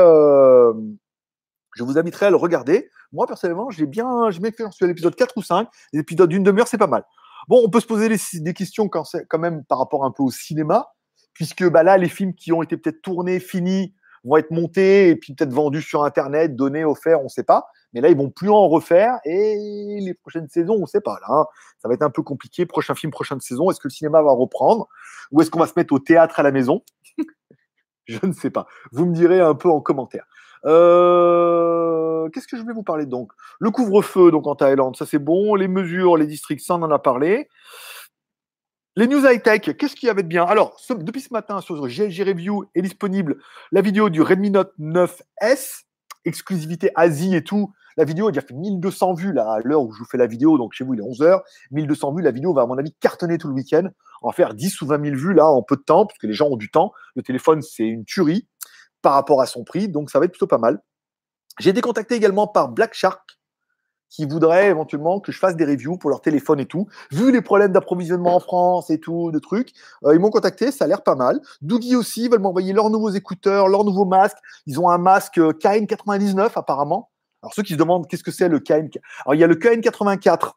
[1.79, 2.91] je vous inviterai à le regarder.
[3.13, 5.69] Moi, personnellement, j'ai bien, j'ai bien fait sur l'épisode 4 ou 5.
[5.93, 7.05] Les épisodes d'une demi-heure, c'est pas mal.
[7.47, 10.31] Bon, on peut se poser des questions quand, quand même par rapport un peu au
[10.31, 10.89] cinéma,
[11.35, 15.17] puisque bah, là, les films qui ont été peut-être tournés, finis, vont être montés et
[15.17, 17.69] puis peut-être vendus sur Internet, donnés, offerts, on ne sait pas.
[17.93, 21.19] Mais là, ils vont plus en refaire et les prochaines saisons, on ne sait pas.
[21.21, 21.47] Là, hein.
[21.79, 22.67] ça va être un peu compliqué.
[22.67, 24.89] Prochain film, prochaine saison, est-ce que le cinéma va reprendre
[25.31, 26.83] ou est-ce qu'on va se mettre au théâtre à la maison?
[28.07, 28.67] Je ne sais pas.
[28.91, 30.27] Vous me direz un peu en commentaire.
[30.65, 33.33] Euh, qu'est-ce que je vais vous parler donc?
[33.61, 35.55] Le couvre-feu donc en Thaïlande, ça c'est bon.
[35.55, 37.49] Les mesures, les districts, ça on en a parlé.
[38.97, 40.45] Les news high-tech, qu'est-ce qu'il y avait de bien?
[40.45, 43.37] Alors, depuis ce matin, sur GLG Review est disponible
[43.71, 45.85] la vidéo du Redmi Note 9S,
[46.25, 47.73] exclusivité Asie et tout.
[47.97, 50.27] La vidéo a déjà fait 1200 vues là, à l'heure où je vous fais la
[50.27, 51.43] vidéo, donc chez vous il est 11h.
[51.71, 53.89] 1200 vues, la vidéo va à mon avis cartonner tout le week-end.
[54.21, 56.49] En faire 10 ou 20 000 vues là en peu de temps, puisque les gens
[56.49, 56.93] ont du temps.
[57.15, 58.49] Le téléphone, c'est une tuerie
[59.03, 60.83] par rapport à son prix, donc ça va être plutôt pas mal.
[61.59, 63.39] J'ai été contacté également par Black Shark,
[64.11, 66.87] qui voudrait éventuellement que je fasse des reviews pour leur téléphone et tout.
[67.11, 69.73] Vu les problèmes d'approvisionnement en France et tout, de trucs,
[70.05, 71.41] euh, ils m'ont contacté, ça a l'air pas mal.
[71.61, 74.39] Doogie aussi, veulent m'envoyer leurs nouveaux écouteurs, leurs nouveaux masques.
[74.67, 77.11] Ils ont un masque euh, KN99 apparemment.
[77.43, 78.89] Alors ceux qui se demandent qu'est-ce que c'est le KN...
[79.25, 80.53] Alors il y a le KN84,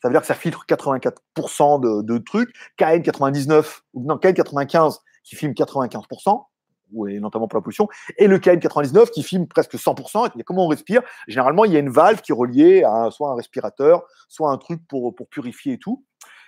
[0.00, 2.54] ça veut dire que ça filtre 84% de, de trucs.
[2.78, 6.44] KN99, non, KN95 qui filme 95%
[7.08, 10.30] et notamment pour la pollution, et le KN99 qui filme presque 100%.
[10.38, 11.02] Et comment on respire?
[11.28, 14.58] Généralement, il y a une valve qui est reliée à soit un respirateur, soit un
[14.58, 16.04] truc pour, pour purifier et tout.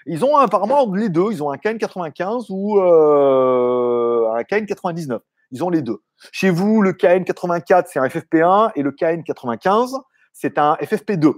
[0.07, 1.29] Ils ont apparemment les deux.
[1.31, 5.21] Ils ont un KN95 ou euh, un KN99.
[5.51, 6.03] Ils ont les deux.
[6.33, 9.99] Chez vous, le KN84, c'est un FFP1 et le KN95,
[10.33, 11.33] c'est un FFP2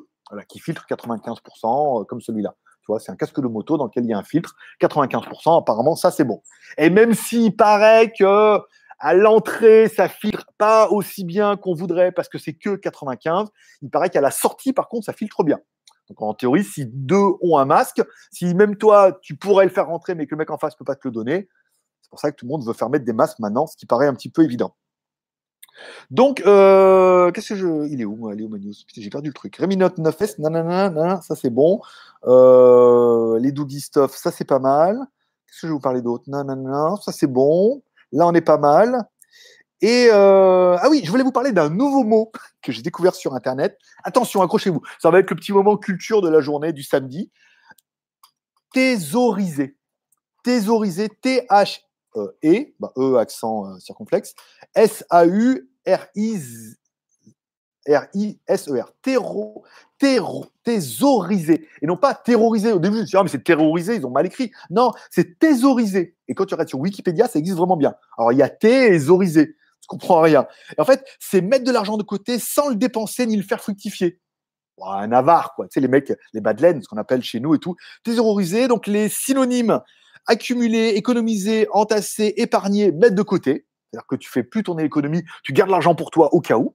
[0.49, 2.55] qui filtre 95% euh, comme celui-là.
[3.01, 5.61] C'est un casque de moto dans lequel il y a un filtre, 95%.
[5.61, 6.41] Apparemment, ça, c'est bon.
[6.79, 8.61] Et même s'il paraît que
[8.99, 13.49] à l'entrée, ça filtre pas aussi bien qu'on voudrait parce que c'est que 95.
[13.83, 15.59] Il paraît qu'à la sortie, par contre, ça filtre bien.
[16.09, 19.87] Donc en théorie, si deux ont un masque, si même toi, tu pourrais le faire
[19.87, 21.49] rentrer, mais que le mec en face ne peut pas te le donner,
[22.01, 23.87] c'est pour ça que tout le monde veut faire mettre des masques maintenant, ce qui
[23.87, 24.75] paraît un petit peu évident.
[26.11, 27.89] Donc, euh, qu'est-ce que je.
[27.89, 28.59] Il est où, Il est où
[28.97, 29.59] J'ai perdu le truc.
[29.61, 31.81] Note 9S, nanana, ça c'est bon.
[32.25, 34.97] Euh, les Doogie Stuff, ça c'est pas mal.
[35.47, 36.25] Qu'est-ce que je vais vous parler d'autre?
[36.29, 37.83] Nanana, ça c'est bon.
[38.13, 39.07] Là, on est pas mal.
[39.83, 43.35] Et euh, ah oui, je voulais vous parler d'un nouveau mot que j'ai découvert sur
[43.35, 43.79] Internet.
[44.05, 44.83] Attention, accrochez-vous.
[44.99, 47.31] Ça va être le petit moment culture de la journée du samedi.
[48.73, 49.77] Thésauriser.
[50.43, 51.09] Thésauriser.
[51.09, 54.35] T-H-E, E, bah, e accent euh, circonflexe.
[54.75, 56.77] S-A-U-R-I.
[59.99, 61.69] Thésauriser.
[61.83, 62.73] Et non pas terroriser.
[62.73, 64.53] Au début, je me suis dit, ah, mais c'est terroriser, ils ont mal écrit.
[64.71, 66.17] Non, c'est thésauriser.
[66.29, 67.95] Et quand tu regardes sur Wikipédia, ça existe vraiment bien.
[68.19, 69.57] Alors, il y a thésauriser.
[69.83, 70.47] Je comprends rien.
[70.77, 73.61] Et en fait, c'est mettre de l'argent de côté sans le dépenser ni le faire
[73.61, 74.21] fructifier.
[74.85, 75.67] Un avare, quoi.
[75.67, 77.77] Tu sais, les mecs, les badlaines, ce qu'on appelle chez nous et tout.
[78.05, 79.81] Thésauriser, donc les synonymes
[80.27, 83.67] accumuler, économiser, entasser, épargner, mettre de côté.
[83.91, 86.75] C'est-à-dire que tu fais plus tourner l'économie, tu gardes l'argent pour toi au cas où.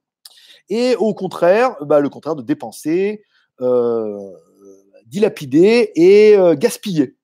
[0.68, 3.22] Et au contraire, bah, le contraire de dépenser,
[3.60, 4.32] euh,
[5.06, 7.16] dilapider et euh, gaspiller.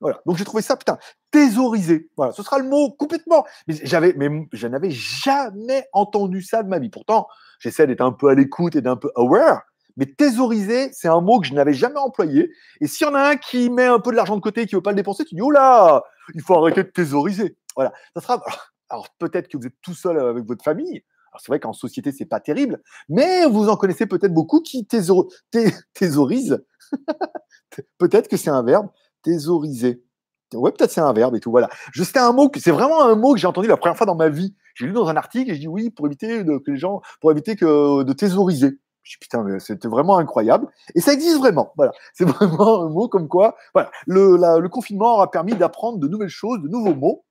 [0.00, 0.20] Voilà.
[0.26, 0.98] Donc j'ai trouvé ça, putain,
[1.30, 2.10] thésauriser.
[2.16, 3.46] Voilà, ce sera le mot complètement.
[3.68, 6.90] Mais j'avais, mais je n'avais jamais entendu ça de ma vie.
[6.90, 7.28] Pourtant,
[7.60, 9.62] j'essaie d'être un peu à l'écoute et d'un peu aware.
[9.96, 12.50] Mais thésauriser, c'est un mot que je n'avais jamais employé.
[12.80, 14.66] Et s'il y en a un qui met un peu de l'argent de côté et
[14.66, 16.02] qui veut pas le dépenser, tu dis, oh là,
[16.34, 17.56] il faut arrêter de thésauriser.
[17.76, 17.92] Voilà.
[18.16, 18.42] Ça sera,
[18.88, 21.04] alors peut-être que vous êtes tout seul avec votre famille.
[21.32, 24.86] Alors c'est vrai qu'en société, c'est pas terrible, mais vous en connaissez peut-être beaucoup qui
[25.94, 26.62] thésaurisent.
[27.98, 28.88] peut-être que c'est un verbe,
[29.22, 30.04] thésauriser.
[30.54, 31.50] Ouais, peut-être c'est un verbe et tout.
[31.50, 31.70] Voilà.
[31.94, 34.28] C'était un mot c'est vraiment un mot que j'ai entendu la première fois dans ma
[34.28, 34.54] vie.
[34.74, 37.32] J'ai lu dans un article et je dis oui pour éviter que les gens, pour
[37.32, 38.78] éviter que de thésauriser.
[39.02, 40.68] Je dis putain, c'était vraiment incroyable.
[40.94, 41.72] Et ça existe vraiment.
[41.76, 41.92] Voilà.
[42.12, 43.90] C'est vraiment un mot comme quoi, voilà.
[44.06, 47.24] Le, le confinement aura permis d'apprendre de nouvelles choses, de nouveaux mots.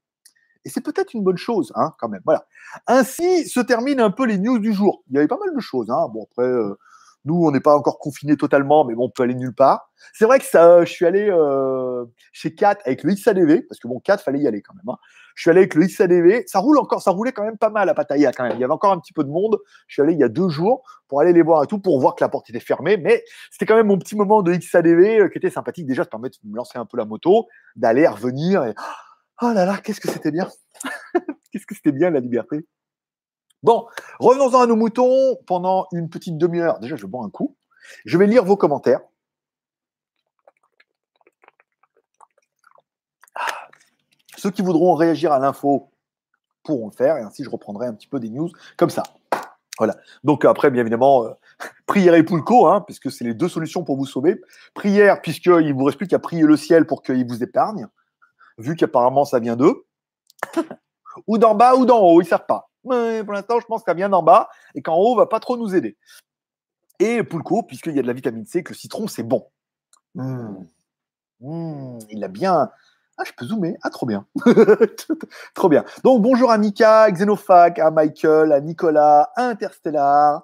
[0.66, 2.22] Et c'est peut-être une bonne chose, hein, quand même.
[2.26, 2.46] Voilà.
[2.88, 5.04] Ainsi se terminent un peu les news du jour.
[5.10, 5.90] Il y avait pas mal de choses.
[5.90, 6.08] Hein.
[6.14, 6.78] Bon, après, euh,
[7.26, 9.92] nous, on n'est pas encore confinés totalement, mais bon, on peut aller nulle part.
[10.14, 13.88] C'est vrai que ça, je suis allé euh, chez Cat avec le XADV, parce que
[13.88, 14.90] bon, Cat, fallait y aller quand même.
[14.90, 14.98] Hein.
[15.36, 16.44] Je suis allé avec le XADV.
[16.48, 18.54] Ça roule encore, ça roulait quand même pas mal à Pattaya quand même.
[18.56, 19.60] Il y avait encore un petit peu de monde.
[19.88, 22.00] Je suis allé il y a deux jours pour aller les voir et tout, pour
[22.00, 22.98] voir que la porte était fermée.
[22.98, 25.86] Mais c'était quand même mon petit moment de XADV euh, qui était sympathique.
[25.86, 28.74] Déjà, ça permet de me lancer un peu la moto, d'aller, revenir et
[29.44, 30.48] Oh là là, qu'est-ce que c'était bien
[31.52, 32.68] Qu'est-ce que c'était bien la liberté
[33.64, 33.88] Bon,
[34.20, 36.80] revenons-en à nos moutons pendant une petite demi-heure.
[36.80, 37.56] Déjà, je bois un coup.
[38.06, 39.02] Je vais lire vos commentaires.
[44.38, 45.92] Ceux qui voudront réagir à l'info
[46.64, 49.04] pourront le faire, et ainsi je reprendrai un petit peu des news comme ça.
[49.78, 49.96] Voilà.
[50.24, 51.32] Donc après, bien évidemment, euh,
[51.88, 54.40] prière et Poulco, hein, puisque c'est les deux solutions pour vous sauver.
[54.76, 57.88] Prière, puisqu'il ne vous reste plus qu'à prier le ciel pour qu'il vous épargne
[58.58, 59.86] vu qu'apparemment ça vient d'eux.
[61.28, 62.70] ou d'en bas ou d'en haut, ils ne savent pas.
[62.84, 65.40] Mais pour l'instant, je pense que ça vient d'en bas et qu'en haut va pas
[65.40, 65.98] trop nous aider.
[67.00, 69.48] Et Poulco, puisqu'il y a de la vitamine C, que le citron, c'est bon.
[70.16, 70.66] Mmh.
[71.42, 72.70] Mmh, il a bien.
[73.18, 73.78] Ah, je peux zoomer.
[73.82, 74.26] Ah, trop bien.
[75.56, 75.84] trop bien.
[76.04, 80.44] Donc, bonjour à Mika, à Xenophag, à Michael, à Nicolas, à Interstellar,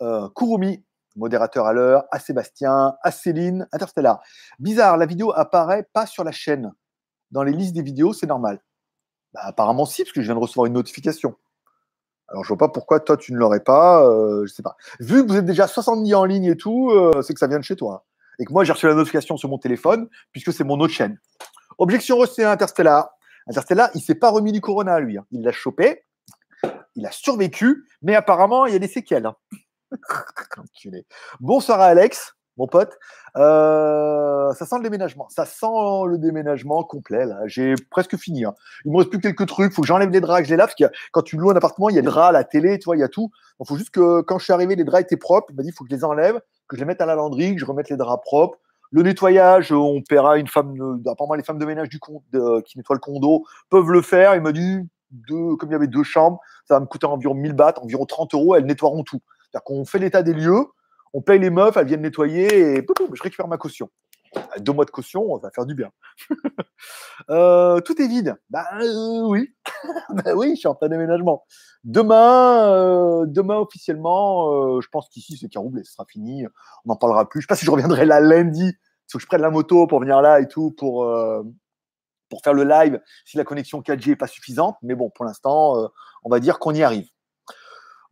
[0.00, 0.84] euh, Kurumi,
[1.16, 4.22] modérateur à l'heure, à Sébastien, à Céline, Interstellar.
[4.58, 6.72] Bizarre, la vidéo apparaît pas sur la chaîne
[7.30, 8.60] dans les listes des vidéos, c'est normal.
[9.32, 11.36] Bah, apparemment, si, parce que je viens de recevoir une notification.
[12.28, 14.04] Alors, je vois pas pourquoi toi, tu ne l'aurais pas.
[14.04, 14.76] Euh, je sais pas.
[15.00, 17.58] Vu que vous êtes déjà 70 en ligne et tout, euh, c'est que ça vient
[17.58, 18.04] de chez toi.
[18.38, 21.18] Et que moi, j'ai reçu la notification sur mon téléphone, puisque c'est mon autre chaîne.
[21.78, 23.10] Objection reçue à Interstellar.
[23.46, 25.18] Interstellar, il s'est pas remis du corona, lui.
[25.18, 25.26] Hein.
[25.30, 26.04] Il l'a chopé.
[26.96, 29.26] Il a survécu, mais apparemment, il y a des séquelles.
[29.26, 29.36] Hein.
[31.40, 32.98] Bonsoir à Alex mon pote.
[33.36, 35.28] Euh, ça sent le déménagement.
[35.28, 35.66] Ça sent
[36.06, 37.26] le déménagement complet.
[37.46, 38.44] J'ai presque fini.
[38.44, 38.54] Hein.
[38.84, 39.72] Il me reste plus quelques trucs.
[39.72, 40.68] Il faut que j'enlève les draps, que je les lave.
[40.68, 42.88] Parce que quand tu loues un appartement, il y a les draps, la télé, tu
[42.92, 43.30] il y a tout.
[43.60, 45.48] Il faut juste que quand je suis arrivé, les draps étaient propres.
[45.50, 47.54] Il m'a dit, faut que je les enlève, que je les mette à la lavanderie,
[47.54, 48.58] que je remette les draps propres.
[48.92, 51.00] Le nettoyage, on paiera une femme.
[51.06, 52.22] apparemment, les femmes de ménage du con,
[52.64, 54.34] qui nettoient le condo peuvent le faire.
[54.34, 54.78] Il m'a dit,
[55.28, 58.34] comme il y avait deux chambres, ça va me coûter environ 1000 bahts, environ 30
[58.34, 58.54] euros.
[58.54, 59.20] Elles nettoieront tout.
[59.50, 60.66] C'est-à-dire qu'on fait l'état des lieux
[61.16, 63.88] on paye les meufs, elles viennent nettoyer et je récupère ma caution.
[64.58, 65.90] Deux mois de caution, ça va faire du bien.
[67.30, 68.36] Euh, tout est vide.
[68.50, 69.48] Bah euh, oui.
[70.10, 71.44] bah oui, je suis en plein déménagement.
[71.82, 76.44] Demain, euh, demain officiellement, je pense qu'ici c'est Caroublé, ce sera fini.
[76.84, 77.40] On n'en parlera plus.
[77.40, 78.66] Je ne sais pas si je reviendrai là lundi.
[78.68, 81.10] Il faut que je prenne la moto pour venir là et tout pour,
[82.28, 84.76] pour faire le live si la connexion 4G n'est pas suffisante.
[84.82, 85.90] Mais bon, pour l'instant,
[86.22, 87.08] on va dire qu'on y arrive.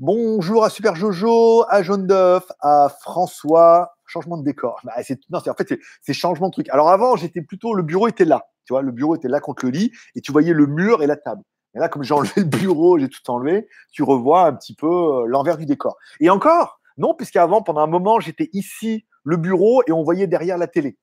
[0.00, 3.92] Bonjour à Super Jojo, à Jaune d'œuf, à François.
[4.06, 4.80] Changement de décor.
[4.82, 6.68] Bah, en fait, c'est changement de truc.
[6.70, 8.48] Alors avant, j'étais plutôt, le bureau était là.
[8.64, 11.06] Tu vois, le bureau était là contre le lit et tu voyais le mur et
[11.06, 11.42] la table.
[11.76, 14.86] Et là, comme j'ai enlevé le bureau, j'ai tout enlevé, tu revois un petit peu
[14.86, 15.96] euh, l'envers du décor.
[16.18, 20.58] Et encore, non, puisqu'avant, pendant un moment, j'étais ici, le bureau, et on voyait derrière
[20.58, 20.98] la télé.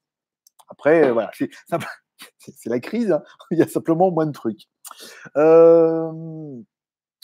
[0.67, 1.49] Après, euh, voilà, c'est
[2.65, 3.11] la crise.
[3.11, 3.23] Hein.
[3.51, 4.67] Il y a simplement moins de trucs.
[5.37, 6.11] Euh,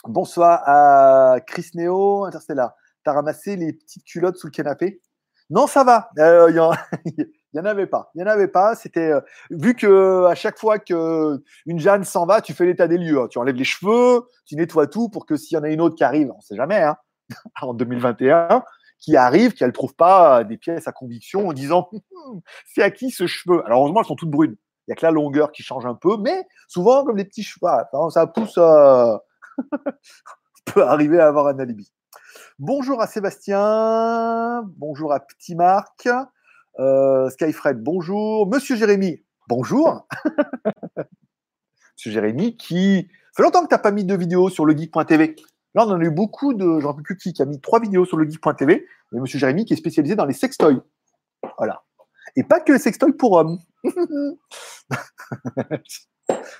[0.07, 2.73] Bonsoir à Chris Neo, Interstellar.
[3.03, 5.01] T'as ramassé les petites culottes sous le canapé?
[5.49, 6.09] Non, ça va.
[6.15, 6.59] Il euh, n'y
[7.59, 8.09] en avait pas.
[8.15, 8.75] Il y en avait pas.
[8.75, 12.87] C'était euh, vu que à chaque fois que une Jeanne s'en va, tu fais l'état
[12.87, 13.19] des lieux.
[13.19, 13.27] Hein.
[13.29, 15.95] Tu enlèves les cheveux, tu nettoies tout pour que s'il y en a une autre
[15.95, 16.81] qui arrive, on sait jamais.
[16.81, 16.95] Hein.
[17.61, 18.63] en 2021
[18.99, 22.91] qui arrive, qui ne trouve pas des pièces à conviction en disant Hum, c'est à
[22.91, 23.61] qui ce cheveu?
[23.65, 24.55] Alors heureusement, elles sont toutes brunes.
[24.87, 27.43] Il n'y a que la longueur qui change un peu, mais souvent, comme des petits
[27.43, 27.69] cheveux,
[28.09, 28.55] ça pousse.
[28.57, 29.17] Euh...
[30.65, 31.91] peut arriver à avoir un alibi.
[32.59, 36.07] Bonjour à Sébastien, bonjour à Petit Marc,
[36.79, 38.47] euh, Skyfred, bonjour.
[38.47, 40.07] Monsieur Jérémy, bonjour.
[41.95, 45.35] Monsieur Jérémy, qui fait longtemps que tu n'as pas mis de vidéo sur le geek.tv.
[45.75, 46.79] Là, on en a eu beaucoup de.
[46.79, 48.85] J'en sais plus qui, qui a mis trois vidéos sur le geek.tv.
[49.13, 50.81] Et Monsieur Jérémy qui est spécialisé dans les sextoys.
[51.57, 51.83] Voilà.
[52.35, 53.59] Et pas que les sextoys pour hommes.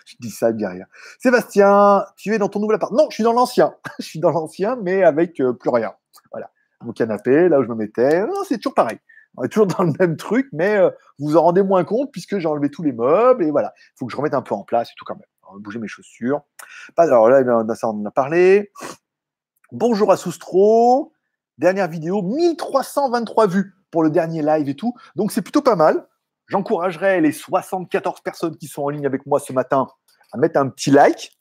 [0.06, 0.88] je dis ça derrière.
[1.20, 3.76] Sébastien, tu es dans ton nouvel appart Non, je suis dans l'ancien.
[4.00, 5.94] je suis dans l'ancien, mais avec euh, plus rien.
[6.32, 6.52] Voilà.
[6.84, 8.26] Mon canapé, là où je me mettais.
[8.26, 9.00] Non, c'est toujours pareil.
[9.36, 12.38] On est toujours dans le même truc, mais euh, vous en rendez moins compte puisque
[12.40, 13.74] j'ai enlevé tous les meubles et voilà.
[13.78, 15.28] Il faut que je remette un peu en place et tout quand même.
[15.44, 16.42] Alors, bouger mes chaussures.
[16.98, 17.44] Alors là,
[17.76, 18.72] ça, on en a parlé.
[19.72, 21.14] Bonjour à Soustro.
[21.58, 24.94] Dernière vidéo, 1323 vues pour le dernier live et tout.
[25.16, 26.06] Donc c'est plutôt pas mal.
[26.48, 29.88] J'encouragerais les 74 personnes qui sont en ligne avec moi ce matin
[30.32, 31.32] à mettre un petit like.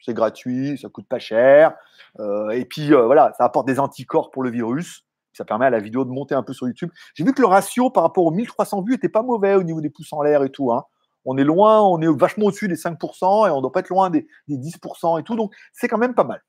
[0.00, 1.74] C'est gratuit, ça coûte pas cher.
[2.18, 5.04] Euh, et puis euh, voilà, ça apporte des anticorps pour le virus.
[5.32, 6.90] Ça permet à la vidéo de monter un peu sur YouTube.
[7.14, 9.80] J'ai vu que le ratio par rapport aux 1300 vues était pas mauvais au niveau
[9.80, 10.72] des pouces en l'air et tout.
[10.72, 10.84] Hein.
[11.24, 14.10] On est loin, on est vachement au-dessus des 5% et on doit pas être loin
[14.10, 15.36] des, des 10% et tout.
[15.36, 16.42] Donc c'est quand même pas mal.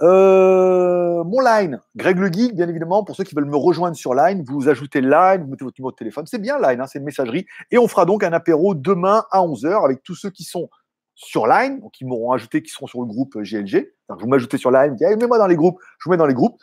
[0.00, 4.14] Euh, mon line, Greg le Geek, bien évidemment, pour ceux qui veulent me rejoindre sur
[4.14, 6.26] line, vous ajoutez line, vous mettez votre numéro de téléphone.
[6.26, 7.46] C'est bien line, hein, c'est une messagerie.
[7.70, 10.68] Et on fera donc un apéro demain à 11h avec tous ceux qui sont
[11.14, 13.92] sur line, qui m'auront ajouté, qui seront sur le groupe GLG.
[14.08, 16.60] vous m'ajoutez sur line, dites, mets-moi dans les groupes, je vous mets dans les groupes.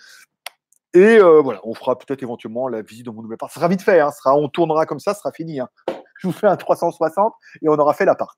[0.94, 3.52] Et euh, voilà, on fera peut-être éventuellement la visite de mon nouvel appart.
[3.52, 5.60] Ce sera vite fait, hein, on tournera comme ça, ce sera fini.
[5.60, 5.68] Hein.
[6.20, 8.38] Je vous fais un 360 et on aura fait l'appart.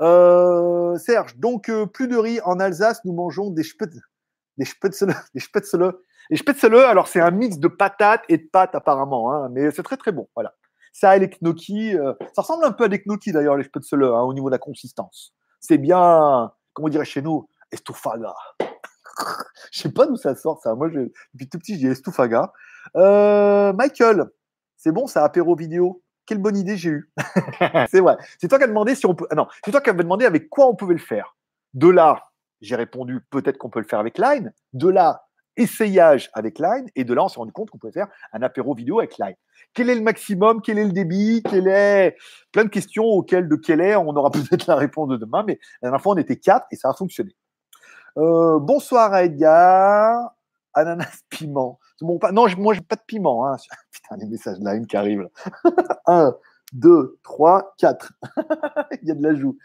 [0.00, 4.00] Euh, Serge, donc euh, plus de riz en Alsace, nous mangeons des spätzle.
[4.56, 5.14] Des spätzle.
[5.34, 5.94] Des spätzle.
[6.30, 9.82] Les spätzle, alors c'est un mix de patates et de pâtes apparemment, hein, mais c'est
[9.82, 10.28] très très bon.
[10.34, 10.54] Voilà.
[10.92, 14.04] Ça et les gnocchis, euh, ça ressemble un peu à des gnocchis d'ailleurs, les spätzle,
[14.04, 15.34] hein, au niveau de la consistance.
[15.60, 18.34] C'est bien, comment on dirait chez nous, estufaga.
[19.72, 20.74] je sais pas d'où ça sort ça.
[20.74, 22.52] Moi, depuis tout petit, j'ai estufaga.
[22.94, 24.30] Michael,
[24.76, 26.03] c'est bon, ça apéro vidéo?
[26.26, 27.12] Quelle bonne idée j'ai eue.
[27.90, 28.16] c'est vrai.
[28.38, 29.26] C'est toi qui as demandé si on peut.
[29.30, 31.36] Ah non, c'est toi qui demandé avec quoi on pouvait le faire.
[31.74, 32.22] De là,
[32.60, 34.52] j'ai répondu peut-être qu'on peut le faire avec Line.
[34.72, 35.24] De là,
[35.56, 36.86] essayage avec Line.
[36.96, 39.34] Et de là, on s'est rendu compte qu'on pouvait faire un apéro vidéo avec Line.
[39.72, 40.62] Quel est le maximum?
[40.62, 41.42] Quel est le débit?
[41.48, 42.16] Quel est?
[42.52, 43.96] Plein de questions auxquelles de quelle est?
[43.96, 45.44] On aura peut-être la réponse de demain.
[45.46, 47.34] Mais la dernière fois, on était quatre et ça a fonctionné.
[48.16, 50.34] Euh, bonsoir à Edgar.
[50.72, 51.78] Ananas piment.
[52.00, 52.18] Non,
[52.58, 53.46] moi, j'ai pas de piment.
[53.46, 53.56] Hein.
[53.92, 55.28] Putain, les messages de la qui arrivent.
[56.06, 56.34] 1,
[56.72, 58.12] 2, 3, 4.
[59.02, 59.58] Il y a de l'ajout.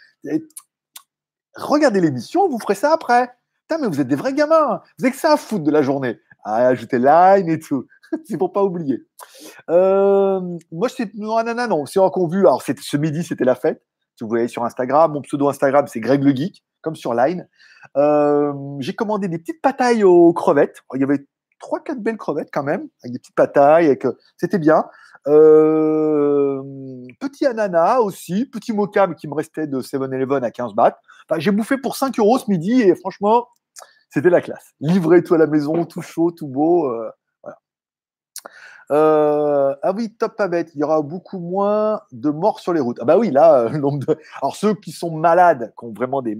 [1.55, 3.31] Regardez l'émission, vous ferez ça après.
[3.67, 4.81] Putain, mais vous êtes des vrais gamins.
[4.97, 6.19] Vous avez que ça à foutre de la journée.
[6.43, 7.85] À ajouter line et tout.
[8.25, 9.05] c'est pour pas oublier.
[9.69, 11.13] Euh, moi, c'est.
[11.15, 11.85] Non, non, non, non.
[11.85, 12.39] C'est qu'on vu.
[12.39, 13.83] Alors, ce midi, c'était la fête.
[14.15, 17.47] Si vous voyez sur Instagram, mon pseudo Instagram, c'est Greg le Geek, comme sur Line.
[17.95, 20.83] Euh, j'ai commandé des petites patailles aux crevettes.
[20.93, 21.25] Il y avait
[21.59, 24.85] trois, quatre belles crevettes quand même, avec des petites patailles, avec, euh, c'était bien.
[25.27, 26.63] Euh,
[27.19, 30.99] petit ananas aussi, petit mocha qui me restait de 7-Eleven à 15 bahts.
[31.37, 33.47] j'ai bouffé pour 5 euros ce midi et franchement,
[34.09, 34.73] c'était la classe.
[34.79, 36.91] Livré tout à la maison, tout chaud, tout beau.
[38.91, 40.71] Euh, ah oui, top bête.
[40.73, 42.97] Il y aura beaucoup moins de morts sur les routes.
[43.01, 44.17] Ah bah oui, là, le nombre de.
[44.41, 46.37] Alors ceux qui sont malades, qui ont vraiment des,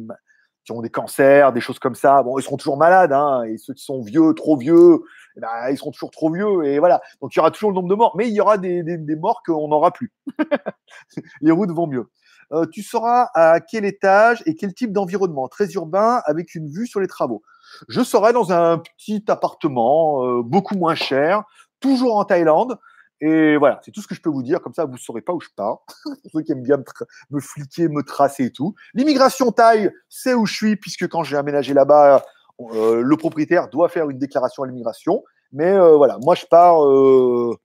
[0.82, 3.84] des cancers, des choses comme ça, bon, ils seront toujours malades, hein, et ceux qui
[3.84, 5.00] sont vieux, trop vieux,
[5.36, 7.02] eh ben, ils seront toujours trop vieux, et voilà.
[7.22, 9.16] Donc il y aura toujours le nombre de morts, mais il y aura des, des,
[9.16, 10.12] morts qu'on n'aura plus.
[11.42, 12.10] Les routes vont mieux.
[12.52, 16.88] Euh, tu sauras à quel étage et quel type d'environnement Très urbain, avec une vue
[16.88, 17.44] sur les travaux.
[17.88, 21.44] Je serai dans un petit appartement, euh, beaucoup moins cher,
[21.80, 22.78] toujours en Thaïlande,
[23.22, 24.62] et voilà, c'est tout ce que je peux vous dire.
[24.62, 25.80] Comme ça, vous ne saurez pas où je pars.
[26.04, 26.82] Pour ceux qui aiment bien
[27.30, 28.76] me, fliquer, me tracer et tout.
[28.94, 32.24] L'immigration taille, c'est où je suis, puisque quand j'ai aménagé là-bas,
[32.62, 35.24] euh, le propriétaire doit faire une déclaration à l'immigration.
[35.52, 36.86] Mais euh, voilà, moi, je pars.
[36.86, 37.58] Euh,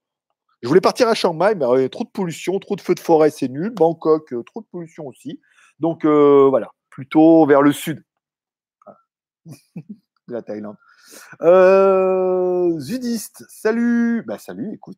[0.62, 3.30] je voulais partir à Chiang Mai, mais trop de pollution, trop de feux de forêt,
[3.30, 3.70] c'est nul.
[3.70, 5.40] Bangkok, trop de pollution aussi.
[5.78, 8.02] Donc voilà, plutôt vers le sud
[9.46, 10.76] de la Thaïlande.
[12.80, 14.24] Zudiste, salut.
[14.26, 14.96] Bah salut, écoute.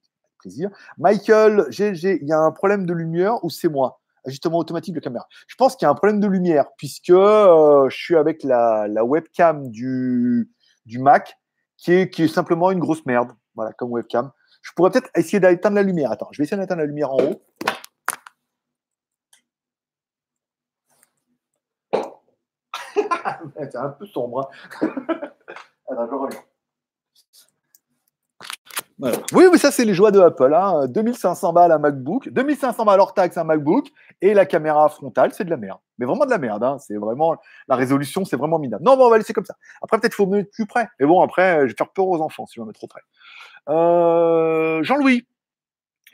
[0.99, 4.01] Michael, il y a un problème de lumière ou c'est moi?
[4.25, 5.27] Ajustement automatique de caméra.
[5.47, 8.87] Je pense qu'il y a un problème de lumière puisque euh, je suis avec la,
[9.05, 10.51] webcam du,
[10.99, 11.37] Mac
[11.77, 13.33] qui est, simplement une grosse merde.
[13.55, 14.31] Voilà, comme webcam.
[14.63, 16.11] Je pourrais peut-être essayer d'éteindre la lumière.
[16.11, 17.43] Attends, je vais essayer d'éteindre la lumière en haut.
[23.57, 24.51] c'est un peu sombre.
[24.83, 24.89] Hein.
[25.89, 26.41] Je reviens.
[28.99, 30.55] Oui, mais ça, c'est les joies de Apple.
[30.55, 30.87] Hein.
[30.89, 33.89] 2500 balles un MacBook, 2500 balles hors taxe un MacBook,
[34.23, 35.79] et la caméra frontale, c'est de la merde.
[35.99, 36.65] Mais vraiment de la merde.
[36.65, 36.79] Hein.
[36.79, 37.37] C'est vraiment
[37.69, 38.83] la résolution, c'est vraiment minable.
[38.83, 39.57] Non, bon, on va laisser comme ça.
[39.83, 40.89] Après, peut-être faut me mettre plus près.
[40.99, 43.03] Mais bon, après, je vais faire peur aux enfants si je vais mettre trop près.
[43.69, 45.27] Euh, Jean-Louis,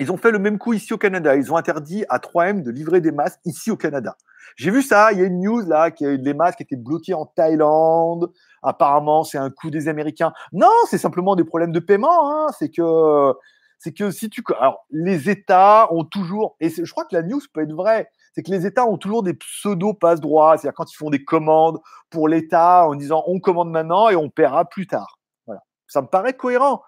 [0.01, 1.37] ils ont fait le même coup ici au Canada.
[1.37, 4.17] Ils ont interdit à 3M de livrer des masques ici au Canada.
[4.57, 5.13] J'ai vu ça.
[5.13, 8.33] Il y a une news là que les masques étaient bloqués en Thaïlande.
[8.63, 10.33] Apparemment, c'est un coup des Américains.
[10.53, 12.31] Non, c'est simplement des problèmes de paiement.
[12.31, 12.49] Hein.
[12.59, 13.35] C'est que,
[13.79, 17.41] c'est que si tu, alors les États ont toujours, et je crois que la news
[17.53, 20.57] peut être vraie, c'est que les États ont toujours des pseudo passe droits.
[20.57, 24.31] C'est-à-dire quand ils font des commandes pour l'État en disant on commande maintenant et on
[24.31, 25.19] paiera plus tard.
[25.47, 25.63] Voilà.
[25.87, 26.83] Ça me paraît cohérent.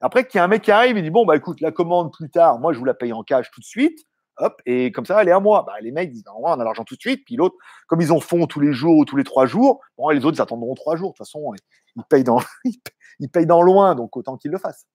[0.00, 2.12] Après, qu'il y a un mec qui arrive et dit Bon, bah écoute, la commande
[2.12, 4.00] plus tard, moi je vous la paye en cash tout de suite.
[4.38, 5.64] Hop, et comme ça, elle est à moi.
[5.66, 7.24] Bah, les mecs disent On a l'argent tout de suite.
[7.24, 7.56] Puis l'autre,
[7.86, 10.38] comme ils en font tous les jours ou tous les trois jours, bon, les autres,
[10.38, 11.10] ils attendront trois jours.
[11.10, 11.52] De toute façon,
[11.96, 12.40] ils payent dans,
[13.20, 14.86] ils payent dans loin, donc autant qu'ils le fassent.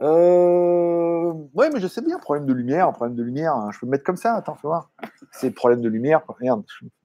[0.00, 1.32] Euh...
[1.54, 3.54] Oui, mais je sais bien, problème de lumière, problème de lumière.
[3.54, 3.70] Hein.
[3.72, 4.90] Je peux me mettre comme ça, attends, fais voir.
[5.32, 6.22] C'est problème de lumière.
[6.26, 6.64] Regarde,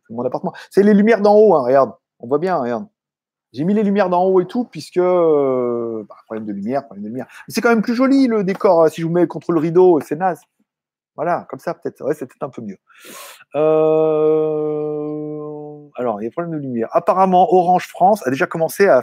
[0.09, 0.53] mon appartement.
[0.69, 1.93] C'est les lumières d'en haut, hein, regarde.
[2.19, 2.87] On voit bien, regarde.
[3.53, 4.97] J'ai mis les lumières d'en haut et tout, puisque.
[4.97, 7.27] Euh, bah, problème de lumière, problème de lumière.
[7.47, 8.83] c'est quand même plus joli le décor.
[8.83, 10.41] Hein, si je vous mets contre le rideau, c'est naze.
[11.17, 12.01] Voilà, comme ça, peut-être.
[12.05, 12.77] Ouais, c'est peut-être un peu mieux.
[13.55, 14.77] Euh...
[15.95, 16.87] Alors, il y a problème de lumière.
[16.91, 19.01] Apparemment, Orange France a déjà commencé à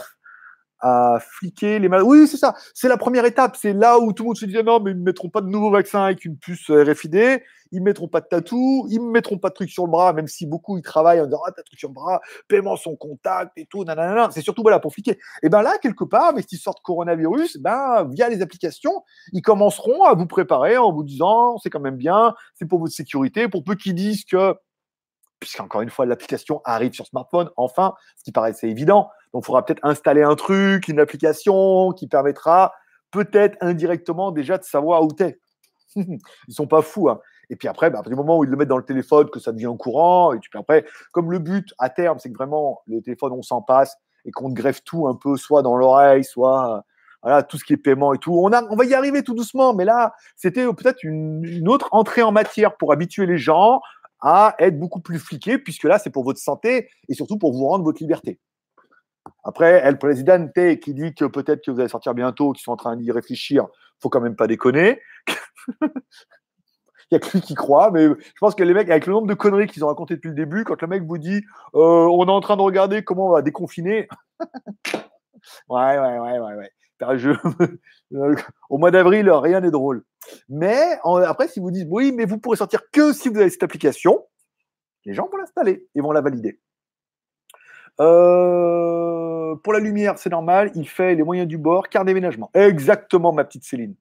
[0.85, 2.07] à fliquer les malades.
[2.07, 2.55] Oui, c'est ça.
[2.74, 3.57] C'est la première étape.
[3.57, 5.47] C'est là où tout le monde se disait non, mais ils ne mettront pas de
[5.47, 7.43] nouveaux vaccins avec une puce euh, RFID.
[7.72, 8.87] Ils ne mettront pas de tatou.
[8.91, 11.24] Ils ne mettront pas de trucs sur le bras, même si beaucoup ils travaillent en
[11.24, 13.82] disant ah, t'as truc sur le bras, paiement son contact et tout.
[13.82, 14.28] Nanana.
[14.30, 15.18] C'est surtout voilà, pour fliquer.
[15.43, 19.43] Et bien là, quelque part, avec cette histoire de coronavirus, ben, via les applications, ils
[19.43, 23.49] commenceront à vous préparer en vous disant c'est quand même bien, c'est pour votre sécurité.
[23.49, 24.55] Pour peu qu'ils disent que
[25.41, 29.11] puisqu'encore une fois, l'application arrive sur smartphone, enfin, ce qui paraissait évident.
[29.35, 32.72] Donc, il faudra peut-être installer un truc, une application qui permettra
[33.11, 35.39] peut-être indirectement déjà de savoir où tu es.
[35.97, 37.11] Ils sont pas fous.
[37.11, 37.20] Hein.
[37.51, 39.53] Et puis après, bah, du moment où ils le mettent dans le téléphone, que ça
[39.53, 43.32] devient courant, et puis après, comme le but à terme, c'est que vraiment, le téléphone,
[43.32, 46.85] on s'en passe et qu'on greffe tout un peu, soit dans l'oreille, soit
[47.49, 48.32] tout ce qui est paiement et tout.
[48.32, 52.76] On, va y arriver tout doucement, mais là, c'était peut-être une, autre entrée en matière
[52.76, 53.80] pour habituer les gens
[54.20, 57.66] à être beaucoup plus fliqués, puisque là, c'est pour votre santé et surtout pour vous
[57.66, 58.39] rendre votre liberté.
[59.45, 62.77] Après, El Presidente qui dit que peut-être que vous allez sortir bientôt, qui sont en
[62.77, 63.67] train d'y réfléchir,
[64.01, 65.01] faut quand même pas déconner.
[67.11, 69.13] Il n'y a que lui qui croit, mais je pense que les mecs, avec le
[69.13, 72.09] nombre de conneries qu'ils ont raconté depuis le début, quand le mec vous dit euh,
[72.11, 74.09] on est en train de regarder comment on va déconfiner.
[75.69, 76.71] ouais, ouais, ouais, ouais, ouais.
[78.71, 80.05] Au mois d'avril, rien n'est drôle.
[80.49, 83.63] Mais après, si vous dites oui, mais vous pourrez sortir que si vous avez cette
[83.63, 84.25] application,
[85.05, 86.61] les gens vont l'installer et vont la valider.
[88.01, 92.51] Euh, pour la lumière, c'est normal, il fait les moyens du bord, car déménagement.
[92.55, 93.95] Exactement, ma petite Céline.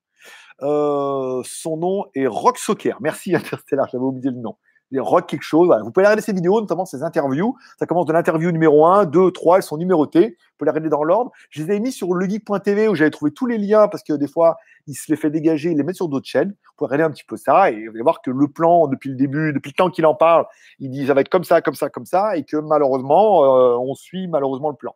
[0.61, 2.97] Euh, son nom est Rock Soccer.
[3.01, 4.55] Merci Interstellar, j'avais oublié le nom.
[4.99, 5.69] Rock quelque chose.
[5.83, 7.55] Vous pouvez regarder ses vidéos, notamment ses interviews.
[7.79, 10.37] Ça commence de l'interview numéro 1, 2, 3, elles sont numérotées.
[10.39, 11.31] Vous pouvez les regarder dans l'ordre.
[11.49, 14.27] Je les ai mis sur legeek.tv où j'avais trouvé tous les liens parce que des
[14.27, 16.49] fois, il se les fait dégager, il les met sur d'autres chaînes.
[16.49, 19.09] Vous pouvez regarder un petit peu ça et vous allez voir que le plan, depuis
[19.09, 20.45] le début, depuis le temps qu'il en parle,
[20.79, 23.77] il dit ça va être comme ça, comme ça, comme ça et que malheureusement, euh,
[23.77, 24.95] on suit malheureusement le plan.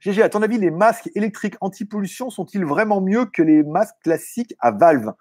[0.00, 4.54] GG, à ton avis, les masques électriques anti-pollution sont-ils vraiment mieux que les masques classiques
[4.60, 5.12] à valve?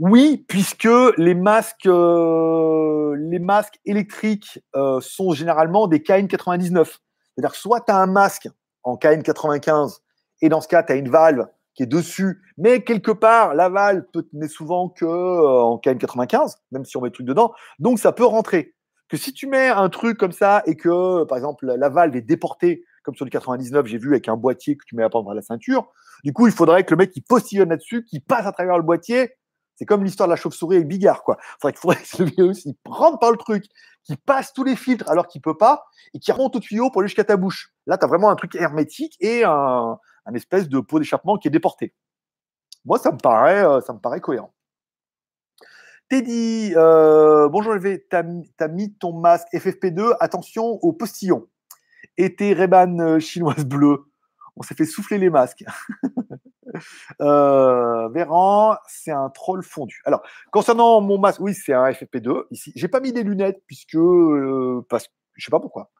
[0.00, 0.88] Oui, puisque
[1.18, 6.86] les masques, euh, les masques électriques euh, sont généralement des KN99.
[6.86, 8.48] C'est-à-dire soit tu as un masque
[8.82, 9.98] en KN95
[10.40, 13.68] et dans ce cas, tu as une valve qui est dessus, mais quelque part, la
[13.68, 17.52] valve peut tenir souvent que euh, en KN95, même si on met le truc dedans,
[17.78, 18.74] donc ça peut rentrer.
[19.10, 22.22] Que si tu mets un truc comme ça et que, par exemple, la valve est
[22.22, 25.30] déportée comme sur le 99, j'ai vu avec un boîtier que tu mets à prendre
[25.30, 25.90] à la ceinture.
[26.24, 28.82] Du coup, il faudrait que le mec qui postillonne là-dessus, qui passe à travers le
[28.82, 29.32] boîtier.
[29.80, 31.38] C'est comme l'histoire de la chauve-souris avec Bigard, quoi.
[31.64, 33.64] Il faudrait, que le virus, il rentre par le truc,
[34.04, 37.00] qui passe tous les filtres alors qu'il peut pas, et qui remonte au tuyau pour
[37.00, 37.72] aller jusqu'à ta bouche.
[37.86, 39.98] Là, tu as vraiment un truc hermétique et un,
[40.34, 41.94] espèce de pot d'échappement qui est déporté.
[42.84, 44.52] Moi, ça me paraît, euh, ça me paraît cohérent.
[46.10, 51.48] Teddy, euh, bonjour LV, tu as, mis ton masque FFP2, attention au postillon
[52.18, 54.04] été Reban euh, chinoise bleue.
[54.56, 55.64] On s'est fait souffler les masques.
[57.20, 60.00] euh, Véran, c'est un troll fondu.
[60.04, 62.44] Alors, concernant mon masque, oui, c'est un FFP2.
[62.50, 65.90] Ici, j'ai pas mis des lunettes puisque, euh, parce que je sais pas pourquoi.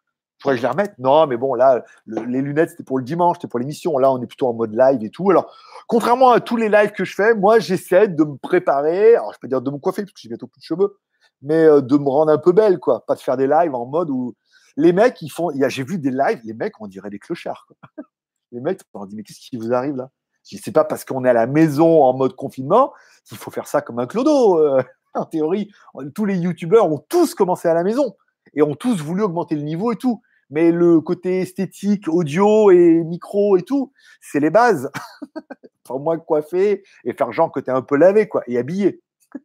[0.41, 0.99] Faudrait que je les remette.
[0.99, 3.99] Non, mais bon, là, les lunettes, c'était pour le dimanche, c'était pour l'émission.
[3.99, 5.31] Là, on est plutôt en mode live et tout.
[5.31, 5.55] Alors,
[5.87, 9.17] contrairement à tous les lives que je fais, moi, j'essaie de me préparer.
[9.17, 10.99] Alors, je peux dire de me coiffer parce que j'ai bientôt plus de cheveux,
[11.43, 13.05] mais euh, de me rendre un peu belle, quoi.
[13.05, 14.35] Pas de faire des lives en mode où
[14.79, 15.51] Les mecs, ils font.
[15.69, 17.67] J'ai vu des lives, les mecs, on dirait des clochards.
[18.53, 20.11] Les mecs, on leur dit, mais qu'est-ce qui vous arrive là?
[20.49, 22.93] Je c'est pas parce qu'on est à la maison en mode confinement
[23.25, 24.59] qu'il faut faire ça comme un clodo.
[24.59, 24.83] euh.
[25.13, 25.73] En théorie,
[26.15, 28.15] tous les youtubeurs ont tous commencé à la maison
[28.55, 30.23] et ont tous voulu augmenter le niveau et tout.
[30.51, 34.89] Mais le côté esthétique, audio et micro et tout, c'est les bases.
[35.89, 39.01] Au moins coiffer et faire genre que t'es un peu lavé, quoi, et habillé.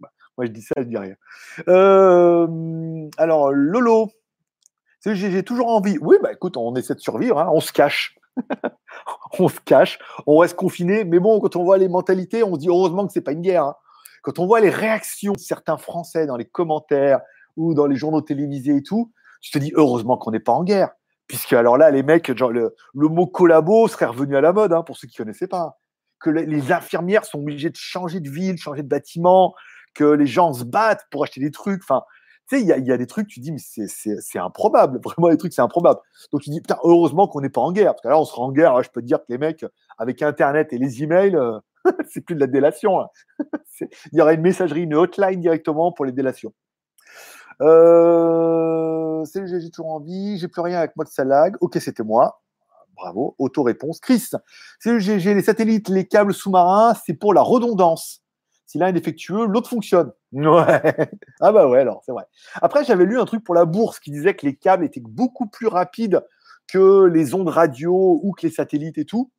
[0.00, 1.14] Bah, Moi, je dis ça, je dis rien.
[1.68, 4.10] Euh, alors, Lolo,
[5.06, 5.96] j'ai toujours envie.
[6.00, 8.16] Oui, bah écoute, on essaie de survivre, hein, on se cache.
[9.38, 11.04] on se cache, on reste confiné.
[11.04, 13.42] Mais bon, quand on voit les mentalités, on se dit heureusement que c'est pas une
[13.42, 13.64] guerre.
[13.64, 13.74] hein.
[14.22, 17.20] Quand on voit les réactions de certains Français dans les commentaires
[17.56, 19.12] ou dans les journaux télévisés et tout,
[19.42, 20.90] tu te dis heureusement qu'on n'est pas en guerre.
[21.26, 24.96] Puisque alors là, les mecs, le, mot collabo serait revenu à la mode, hein, pour
[24.96, 25.78] ceux qui connaissaient pas.
[26.20, 29.54] Que les, les infirmières sont obligées de changer de ville, changer de bâtiment,
[29.94, 31.82] que les gens se battent pour acheter des trucs.
[31.82, 32.02] Enfin,
[32.48, 35.00] tu sais, il y, a- des trucs, tu dis, mais c'est- improbable.
[35.04, 36.00] Vraiment, les trucs, c'est improbable.
[36.32, 37.92] Donc, tu dis, putain, heureusement qu'on n'est pas en guerre.
[37.94, 38.82] Parce que là, on sera en guerre.
[38.82, 39.64] je peux te dire que les mecs,
[39.98, 41.58] avec Internet et les emails, euh,
[42.10, 42.98] c'est plus de la délation.
[43.80, 46.52] Il y aura une messagerie, une hotline directement pour les délations.
[47.60, 50.38] Euh, salut, j'ai toujours envie.
[50.38, 51.56] J'ai plus rien avec moi que ça lag.
[51.60, 52.40] Ok, c'était moi.
[52.96, 53.34] Bravo.
[53.38, 54.00] Auto-réponse.
[54.00, 54.30] Chris,
[54.78, 58.23] salut, j'ai les satellites, les câbles sous-marins, c'est pour la redondance.
[58.74, 60.10] Si l'un est défectueux, l'autre fonctionne.
[60.32, 61.08] Ouais.
[61.40, 62.24] Ah bah ouais, alors, c'est vrai.
[62.60, 65.46] Après, j'avais lu un truc pour la bourse qui disait que les câbles étaient beaucoup
[65.46, 66.24] plus rapides
[66.66, 69.30] que les ondes radio ou que les satellites et tout.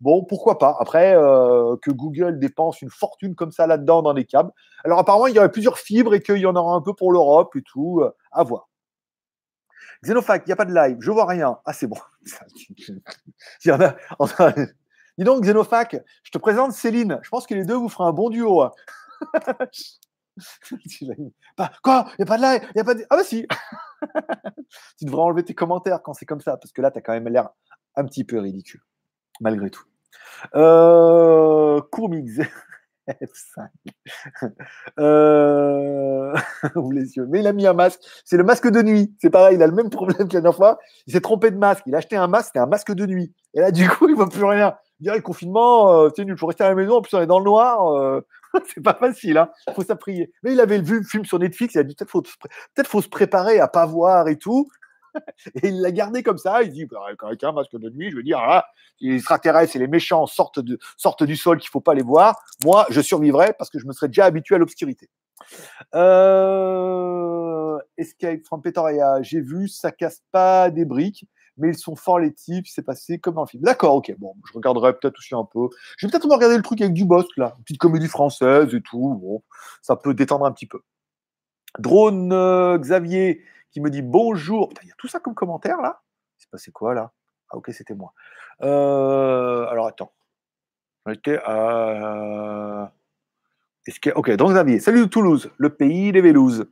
[0.00, 0.76] Bon, pourquoi pas.
[0.80, 4.50] Après, euh, que Google dépense une fortune comme ça là-dedans dans les câbles.
[4.84, 7.12] Alors apparemment, il y aurait plusieurs fibres et qu'il y en aura un peu pour
[7.12, 8.00] l'Europe et tout.
[8.02, 8.68] euh, à voir.
[10.04, 11.58] Xenofac, il n'y a pas de live, je vois rien.
[11.64, 11.96] Ah, c'est bon.
[13.64, 13.94] Il y en a.
[15.18, 17.18] Dis donc, Xenofac, je te présente Céline.
[17.22, 18.62] Je pense que les deux vous ferez un bon duo.
[18.62, 18.72] hein.
[21.82, 22.06] Quoi?
[22.18, 22.94] Il n'y a pas de live y pas.
[23.10, 23.46] Ah bah si
[24.98, 27.12] Tu devrais enlever tes commentaires quand c'est comme ça, parce que là, tu as quand
[27.12, 27.50] même l'air
[27.96, 28.80] un petit peu ridicule,
[29.40, 29.84] malgré tout.
[30.54, 31.80] Euh...
[31.92, 32.32] Courmix
[33.08, 33.68] F5.
[34.98, 36.32] Euh...
[36.76, 37.26] ouvre les yeux.
[37.28, 38.00] Mais il a mis un masque.
[38.24, 39.14] C'est le masque de nuit.
[39.20, 40.78] C'est pareil, il a le même problème que la dernière fois.
[41.06, 41.82] Il s'est trompé de masque.
[41.86, 43.34] Il a acheté un masque, c'était un masque de nuit.
[43.54, 44.76] Et là, du coup, il ne voit plus rien.
[45.02, 46.98] Il dirait le confinement, euh, c'est nul, il faut rester à la maison.
[46.98, 47.88] En plus, on est dans le noir.
[47.88, 48.20] euh,
[48.72, 49.50] c'est pas facile, hein.
[49.74, 50.32] Faut ça prier.
[50.44, 51.74] Mais il avait vu le film sur Netflix.
[51.74, 54.68] Il a dit peut-être faut, peut-être faut se préparer à pas voir et tout.
[55.56, 56.62] Et il l'a gardé comme ça.
[56.62, 58.64] Il dit bah, avec un masque de nuit, je veux dire, ah,
[59.00, 62.40] les extraterrestres et les méchants sortent, de, sortent du sol qu'il faut pas les voir.
[62.64, 65.10] Moi, je survivrai parce que je me serais déjà habitué à l'obscurité.
[65.96, 71.26] Euh, Escape from Pretoria, j'ai vu, ça casse pas des briques,
[71.56, 73.62] mais ils sont forts les types, c'est passé comme dans le film.
[73.62, 75.68] D'accord, ok, bon, je regarderai peut-être aussi un peu.
[75.96, 78.80] Je vais peut-être regarder le truc avec du Bosque, là, une petite comédie française et
[78.80, 79.42] tout, bon,
[79.82, 80.82] ça peut détendre un petit peu.
[81.78, 84.70] Drone euh, Xavier qui me dit bonjour.
[84.82, 86.02] Il y a tout ça comme commentaire là?
[86.36, 87.12] C'est passé quoi là?
[87.48, 88.12] Ah ok, c'était moi.
[88.62, 90.12] Euh, alors attends.
[91.06, 91.30] Ok,
[94.36, 96.70] donc Xavier, salut de Toulouse, le pays des Vélouses.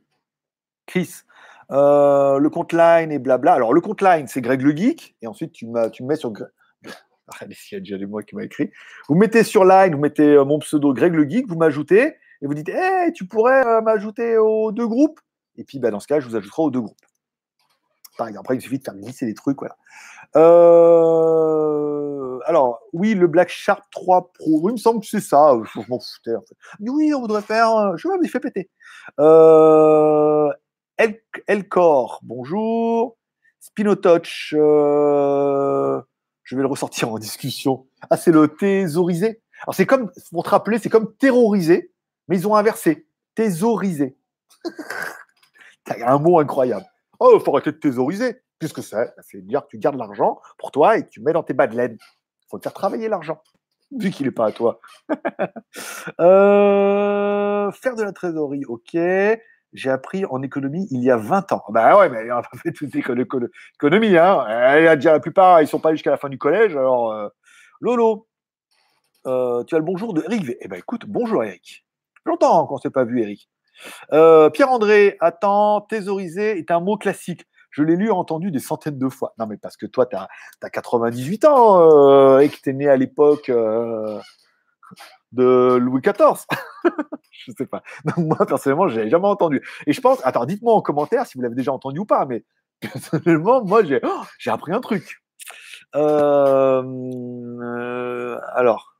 [0.85, 1.23] Chris,
[1.71, 3.53] euh, le compte line et blabla.
[3.53, 6.33] Alors le compte line, c'est Greg le Geek, et ensuite tu, tu me mets sur...
[7.39, 8.71] Allez, s'il y a déjà des mots qui m'a écrit.
[9.07, 12.47] Vous mettez sur line, vous mettez euh, mon pseudo Greg le Geek, vous m'ajoutez, et
[12.47, 15.19] vous dites, hey, tu pourrais euh, m'ajouter aux deux groupes?
[15.57, 16.97] Et puis bah, dans ce cas, je vous ajouterai aux deux groupes.
[18.17, 19.77] Pareil, après, il suffit de faire glisser des trucs, voilà.
[22.45, 25.99] Alors, oui, le Black Shark 3 Pro, il me semble que c'est ça, je m'en
[25.99, 26.55] foutais en fait.
[26.81, 28.69] Oui, on voudrait faire, je sais pas, mais il fait péter.
[29.19, 30.40] Euh,
[31.01, 33.17] El- Elcor, bonjour.
[33.59, 35.99] Spinotouch, euh,
[36.43, 37.87] je vais le ressortir en discussion.
[38.11, 39.41] Ah, c'est le thésaurisé.
[39.63, 41.91] Alors, c'est comme, pour te rappeler, c'est comme terrorisé,
[42.27, 43.07] mais ils ont inversé.
[43.33, 44.15] Thésaurisé.
[46.05, 46.85] Un mot incroyable.
[47.19, 48.39] Oh, il faut arrêter de thésauriser.
[48.59, 49.11] Qu'est-ce que c'est?
[49.41, 51.97] Dire que tu gardes l'argent pour toi et tu mets dans tes bas de laine.
[51.99, 53.41] Il faut faire travailler l'argent,
[53.91, 54.79] vu qu'il n'est pas à toi.
[56.19, 58.95] Euh, faire de la trésorerie, ok.
[59.73, 61.63] J'ai appris en économie il y a 20 ans.
[61.69, 64.17] Bah ouais, mais on n'a pas fait toute l'économie.
[64.17, 64.45] Hein.
[64.49, 66.75] Eh, a déjà la plupart, ils sont pas jusqu'à la fin du collège.
[66.75, 67.29] Alors, euh,
[67.79, 68.27] Lolo,
[69.27, 70.57] euh, tu as le bonjour de Eric V.
[70.59, 71.85] Eh ben écoute, bonjour Eric.
[72.25, 73.49] Longtemps qu'on ne s'est pas vu, Eric.
[74.11, 77.45] Euh, Pierre-André, attends, thésaurisé est un mot classique.
[77.71, 79.33] Je l'ai lu et entendu des centaines de fois.
[79.39, 80.27] Non, mais parce que toi, tu as,
[80.69, 83.49] 98 ans et que tu es né à l'époque
[85.31, 86.45] de Louis XIV.
[87.31, 87.83] je sais pas.
[88.17, 89.61] Moi, personnellement, je jamais entendu.
[89.87, 92.43] Et je pense, attends, dites-moi en commentaire si vous l'avez déjà entendu ou pas, mais
[92.81, 95.21] personnellement, moi, j'ai oh, j'ai appris un truc.
[95.95, 96.83] Euh,
[97.61, 98.95] euh, alors,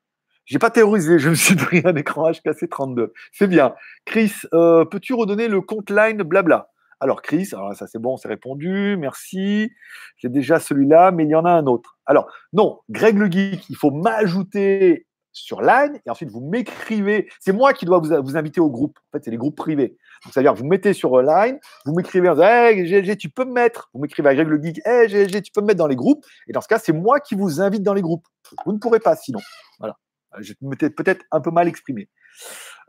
[0.46, 3.14] j'ai pas terrorisé, je me suis pris un écran HKC 32.
[3.32, 3.74] C'est bien.
[4.06, 6.70] Chris, euh, peux-tu redonner le compte line blabla?
[7.00, 9.72] Alors, Chris, ça c'est bon, c'est répondu, merci.
[10.18, 11.98] J'ai déjà celui-là, mais il y en a un autre.
[12.06, 17.30] Alors, non, Greg le Geek, il faut m'ajouter sur Line et ensuite vous m'écrivez.
[17.40, 18.98] C'est moi qui dois vous, vous inviter au groupe.
[19.00, 19.98] En fait, c'est les groupes privés.
[20.26, 23.90] C'est-à-dire, vous mettez sur Line, vous m'écrivez en disant Hey, GLG, tu peux me mettre?
[23.94, 26.26] Vous m'écrivez à Greg le Geek Hey, GLG, tu peux me mettre dans les groupes?
[26.48, 28.28] Et dans ce cas, c'est moi qui vous invite dans les groupes.
[28.66, 29.40] Vous ne pourrez pas sinon.
[29.80, 29.98] Voilà.
[30.40, 32.10] Je m'étais peut-être un peu mal exprimé.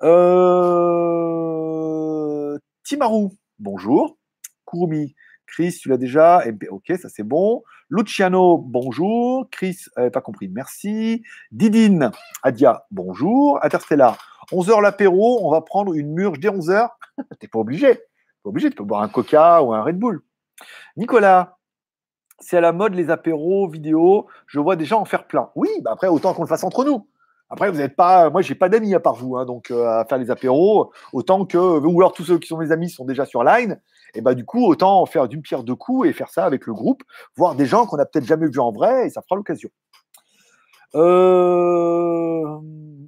[0.02, 0.82] Euh...
[2.84, 3.28] Timaru,
[3.58, 4.18] bonjour.
[4.66, 5.14] Kurumi,
[5.52, 6.42] Chris, tu l'as déjà.
[6.70, 7.62] ok, ça c'est bon.
[7.90, 9.46] Luciano, bonjour.
[9.50, 11.22] Chris, n'avait pas compris, merci.
[11.50, 12.10] Didine,
[12.42, 13.58] Adia, bonjour.
[13.62, 14.16] Interstellar,
[14.50, 16.88] 11h l'apéro, on va prendre une murge dès 11h.
[17.38, 17.96] T'es pas obligé.
[18.42, 20.22] Pas obligé, tu peux boire un coca ou un Red Bull.
[20.96, 21.58] Nicolas,
[22.38, 24.28] c'est à la mode les apéros vidéo.
[24.46, 25.50] Je vois des gens en faire plein.
[25.54, 27.06] Oui, bah après, autant qu'on le fasse entre nous.
[27.50, 28.30] Après, vous n'êtes pas.
[28.30, 31.44] Moi, j'ai pas d'amis à part vous, hein, donc euh, à faire les apéros, autant
[31.44, 33.78] que ou alors tous ceux qui sont mes amis sont déjà sur Line.
[34.14, 36.74] Et bah du coup, autant faire d'une pierre deux coups et faire ça avec le
[36.74, 37.02] groupe,
[37.36, 39.70] voir des gens qu'on n'a peut-être jamais vus en vrai, et ça fera l'occasion.
[40.94, 42.58] Euh,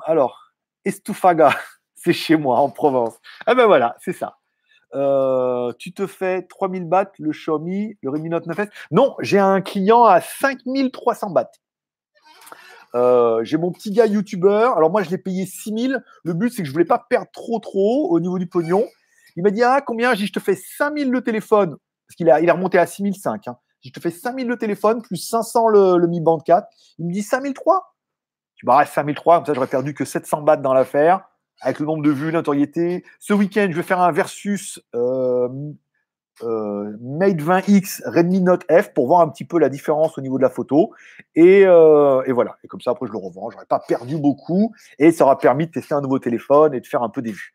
[0.07, 0.53] alors,
[0.85, 1.55] Estufaga,
[1.95, 3.15] c'est chez moi en Provence.
[3.47, 4.39] Ah ben voilà, c'est ça.
[4.95, 8.69] Euh, tu te fais 3000 bahts le Xiaomi, le Redmi Note 9S.
[8.91, 11.51] Non, j'ai un client à 5300 bahts.
[12.95, 14.77] Euh, j'ai mon petit gars youtubeur.
[14.77, 16.03] Alors moi, je l'ai payé 6000.
[16.23, 18.85] Le but, c'est que je voulais pas perdre trop trop au niveau du pognon.
[19.37, 20.15] Il m'a dit, ah, combien?
[20.15, 21.77] J'ai je te fais 5000 le téléphone.
[22.07, 23.49] Parce qu'il a, est remonté à 6005.
[23.49, 23.57] Hein.
[23.83, 26.67] Je te fais 5000 le téléphone, plus 500 le, le Mi Band 4.
[26.99, 27.95] Il me dit 5003.
[28.57, 31.29] Tu bah, 5003, comme ça, j'aurais perdu que 700 bahts dans l'affaire.
[31.61, 33.05] Avec le nombre de vues, notoriété.
[33.21, 35.49] Ce week-end, je vais faire un versus euh,
[36.43, 40.37] euh, Mate 20X Redmi Note F pour voir un petit peu la différence au niveau
[40.37, 40.93] de la photo.
[41.39, 42.57] Euh, et, voilà.
[42.65, 43.51] Et comme ça, après, je le revends.
[43.51, 46.87] J'aurais pas perdu beaucoup et ça aura permis de tester un nouveau téléphone et de
[46.87, 47.54] faire un peu des vues.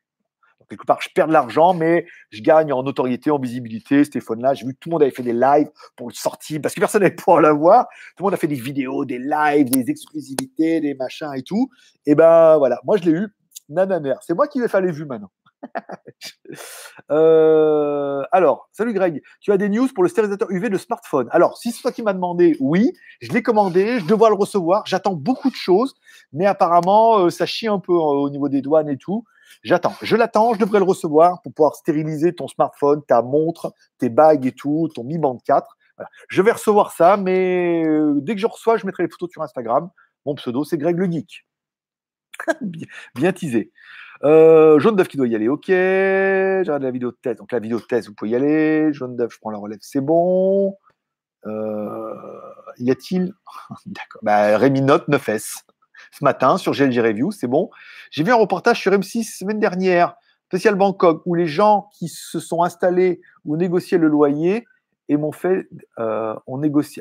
[0.69, 4.03] Quelque part, je perds de l'argent, mais je gagne en notoriété, en visibilité.
[4.03, 6.59] Ce téléphone-là, j'ai vu que tout le monde avait fait des lives pour le sortir
[6.61, 7.87] parce que personne n'avait pouvoir l'avoir.
[8.15, 11.69] Tout le monde a fait des vidéos, des lives, des exclusivités, des machins et tout.
[12.05, 13.27] Et ben voilà, moi je l'ai eu.
[13.69, 14.15] Nananer.
[14.21, 15.31] C'est moi qui vais faire les vues maintenant.
[17.11, 21.27] Euh, alors, salut Greg, tu as des news pour le stérilisateur UV de smartphone?
[21.31, 24.83] Alors, si c'est toi qui m'as demandé, oui, je l'ai commandé, je dois le recevoir,
[24.85, 25.95] j'attends beaucoup de choses,
[26.33, 29.23] mais apparemment, euh, ça chie un peu euh, au niveau des douanes et tout.
[29.63, 34.09] J'attends, je l'attends, je devrais le recevoir pour pouvoir stériliser ton smartphone, ta montre, tes
[34.09, 35.77] bagues et tout, ton Mi Band 4.
[36.29, 37.83] Je vais recevoir ça, mais
[38.21, 39.89] dès que je reçois, je mettrai les photos sur Instagram.
[40.25, 41.45] Mon pseudo, c'est Greg le Geek.
[43.15, 43.71] bien teasé.
[44.23, 45.67] Euh, jaune d'œuf qui doit y aller, ok.
[45.67, 47.39] J'arrête la vidéo de test.
[47.39, 48.91] Donc la vidéo de test, vous pouvez y aller.
[48.93, 50.77] Jaune d'œuf, je prends la relève, c'est bon.
[51.45, 52.13] Euh,
[52.77, 53.33] y a-t-il?
[53.85, 54.21] D'accord.
[54.23, 55.63] Bah, Rémi Note 9S
[56.11, 57.69] ce matin sur GLG Review, c'est bon.
[58.11, 62.39] J'ai vu un reportage sur M6 semaine dernière, spécial Bangkok, où les gens qui se
[62.39, 64.65] sont installés ou négocié le loyer
[65.07, 65.67] et m'ont fait,
[65.99, 66.35] euh.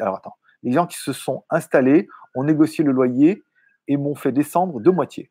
[0.00, 3.42] Alors attends, les gens qui se sont installés ont négocié le loyer
[3.86, 5.30] et m'ont fait descendre de moitié.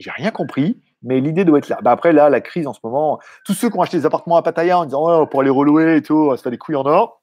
[0.00, 1.78] J'ai rien compris, mais l'idée doit être là.
[1.82, 4.36] Bah après, là, la crise en ce moment, tous ceux qui ont acheté des appartements
[4.36, 6.86] à Pattaya en disant ouais, pour les relouer et tout, ça fait des couilles en
[6.86, 7.22] or.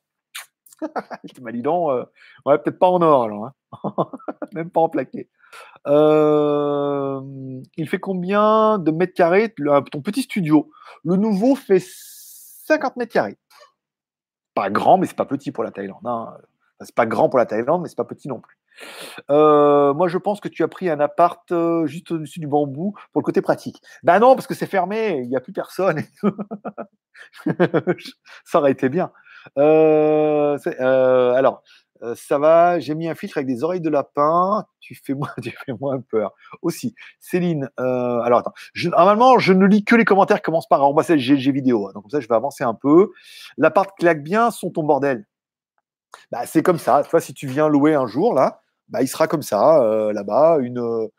[1.24, 2.06] Je donc, euh,
[2.46, 4.06] ouais, peut-être pas en or alors, hein.
[4.54, 5.30] même pas en plaqué.
[5.86, 9.54] Il fait combien de mètres carrés
[9.92, 10.70] ton petit studio?
[11.04, 13.38] Le nouveau fait 50 mètres carrés.
[14.54, 16.06] Pas grand, mais c'est pas petit pour la Thaïlande.
[16.06, 16.34] Hein.
[16.82, 18.58] c'est pas grand pour la Thaïlande, mais c'est pas petit non plus.
[19.30, 23.22] Moi, je pense que tu as pris un appart euh, juste au-dessus du bambou pour
[23.22, 23.82] le côté pratique.
[24.04, 26.02] Ben non, parce que c'est fermé, il n'y a plus personne.
[28.46, 29.12] ça aurait été bien.
[29.58, 30.58] Euh,
[31.34, 31.64] alors,
[32.16, 34.66] ça va, j'ai mis un filtre avec des oreilles de lapin.
[34.80, 36.34] Tu fais moins, tu fais moins peur.
[36.62, 37.70] Aussi, Céline.
[37.78, 38.54] alors attends,
[38.86, 41.88] normalement, je ne lis que les commentaires qui commencent par embrasser le GLG vidéo.
[41.88, 41.92] Hein.
[41.94, 43.12] donc comme ça, je vais avancer un peu.
[43.58, 45.26] L'appart claque bien, son ton bordel.
[46.32, 47.04] Bah, c'est comme ça.
[47.10, 49.82] Tu si tu viens louer un jour, là, bah, il sera comme ça,
[50.14, 51.10] là-bas, une,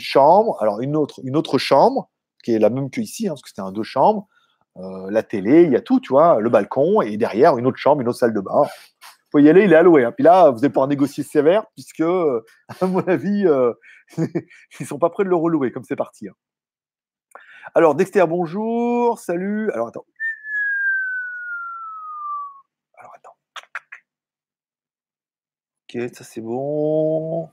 [0.00, 2.10] chambre, alors une autre, chambre,
[2.42, 4.28] qui est la même que ici, hein, parce que c'était un deux chambres,
[4.76, 8.02] la télé, il y a tout, tu vois, le balcon, et derrière, une autre chambre,
[8.02, 8.64] une autre salle de bain.
[9.34, 10.04] Faut y aller, il est alloué.
[10.04, 10.12] Hein.
[10.12, 12.44] Puis là, vous allez pouvoir négocier sévère, puisque, euh,
[12.80, 13.44] à mon avis,
[14.78, 16.28] ils sont pas prêts de le relouer, comme c'est parti.
[16.28, 16.34] Hein.
[17.74, 19.72] Alors, Dexter, bonjour, salut.
[19.72, 20.04] Alors, attends.
[26.12, 27.48] ça c'est bon.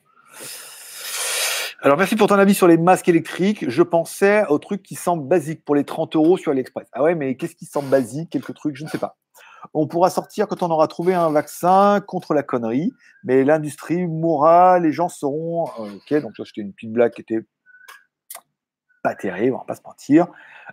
[1.84, 3.70] Alors merci pour ton avis sur les masques électriques.
[3.70, 6.88] Je pensais au truc qui semble basique pour les 30 euros sur AliExpress.
[6.94, 8.30] Ah ouais, mais qu'est-ce qui semble basique?
[8.30, 9.18] Quelques trucs, je ne sais pas.
[9.74, 12.94] On pourra sortir quand on aura trouvé un vaccin contre la connerie,
[13.24, 15.70] mais l'industrie mourra, les gens seront.
[15.80, 17.42] Euh, ok, donc ça c'était une petite blague qui était
[19.04, 20.28] pas terrible, on va pas se mentir.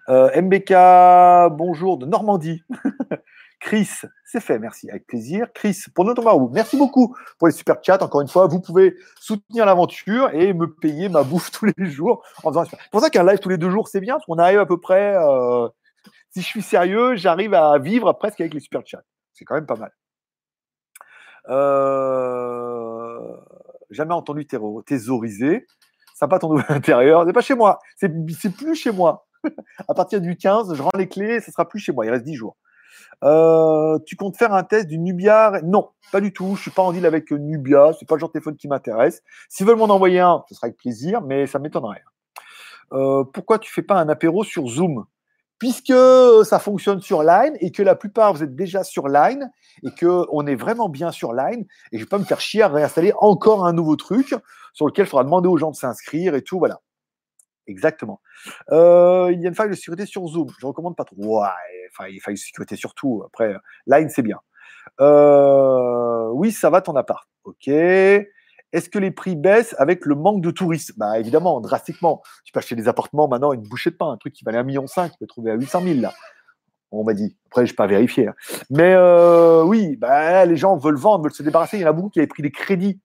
[0.09, 2.63] Euh, MBK, bonjour de Normandie.
[3.61, 3.91] Chris,
[4.25, 5.49] c'est fait, merci, avec plaisir.
[5.53, 8.03] Chris, pour notre Marou, merci beaucoup pour les super chats.
[8.03, 12.25] Encore une fois, vous pouvez soutenir l'aventure et me payer ma bouffe tous les jours.
[12.37, 14.67] C'est pour ça qu'un live tous les deux jours, c'est bien, parce qu'on arrive à
[14.67, 15.69] peu près, euh,
[16.31, 19.05] si je suis sérieux, j'arrive à vivre presque avec les super chats.
[19.33, 19.93] C'est quand même pas mal.
[21.49, 23.37] Euh,
[23.91, 24.47] jamais entendu
[24.87, 25.67] thésauriser.
[26.15, 27.25] Sympa ton nouvel intérieur.
[27.27, 27.79] C'est pas chez moi.
[27.97, 29.27] C'est plus chez moi.
[29.89, 32.05] à partir du 15, je rends les clés, ce sera plus chez moi.
[32.05, 32.57] Il reste 10 jours.
[33.25, 36.57] Euh, tu comptes faire un test du Nubia Non, pas du tout.
[36.57, 37.93] Je suis pas en deal avec Nubia.
[37.99, 39.23] C'est pas le genre de téléphone qui m'intéresse.
[39.49, 42.03] S'ils veulent m'en envoyer un, ce sera avec plaisir, mais ça m'étonnerait.
[42.93, 45.05] Euh, pourquoi tu fais pas un apéro sur Zoom?
[45.59, 45.95] Puisque
[46.45, 49.51] ça fonctionne sur Line et que la plupart vous êtes déjà sur Line
[49.85, 52.63] et que on est vraiment bien sur Line et je vais pas me faire chier
[52.63, 54.35] à réinstaller encore un nouveau truc
[54.73, 56.59] sur lequel il faudra demander aux gens de s'inscrire et tout.
[56.59, 56.81] Voilà.
[57.67, 58.21] Exactement.
[58.71, 60.49] Euh, il y a une faille de sécurité sur Zoom.
[60.59, 61.17] Je recommande pas trop.
[61.19, 61.49] Ouais,
[62.11, 63.23] il faille de sécurité sur tout.
[63.27, 63.55] Après,
[63.87, 64.39] Line, c'est bien.
[65.01, 67.29] Euh, oui, ça va ton appart.
[67.45, 67.69] OK.
[68.73, 70.93] Est-ce que les prix baissent avec le manque de touristes?
[70.97, 72.23] Bah évidemment, drastiquement.
[72.45, 74.65] Tu peux acheter des appartements maintenant, une bouchée de pain, un truc qui valait 1,5
[74.65, 76.13] million, tu peux trouver à 800 000 là.
[76.91, 77.37] On m'a dit.
[77.47, 78.29] Après, je n'ai pas vérifié.
[78.29, 78.35] Hein.
[78.71, 81.77] Mais euh, oui, bah, les gens veulent vendre, veulent se débarrasser.
[81.77, 83.01] Il y en a beaucoup qui avaient pris des crédits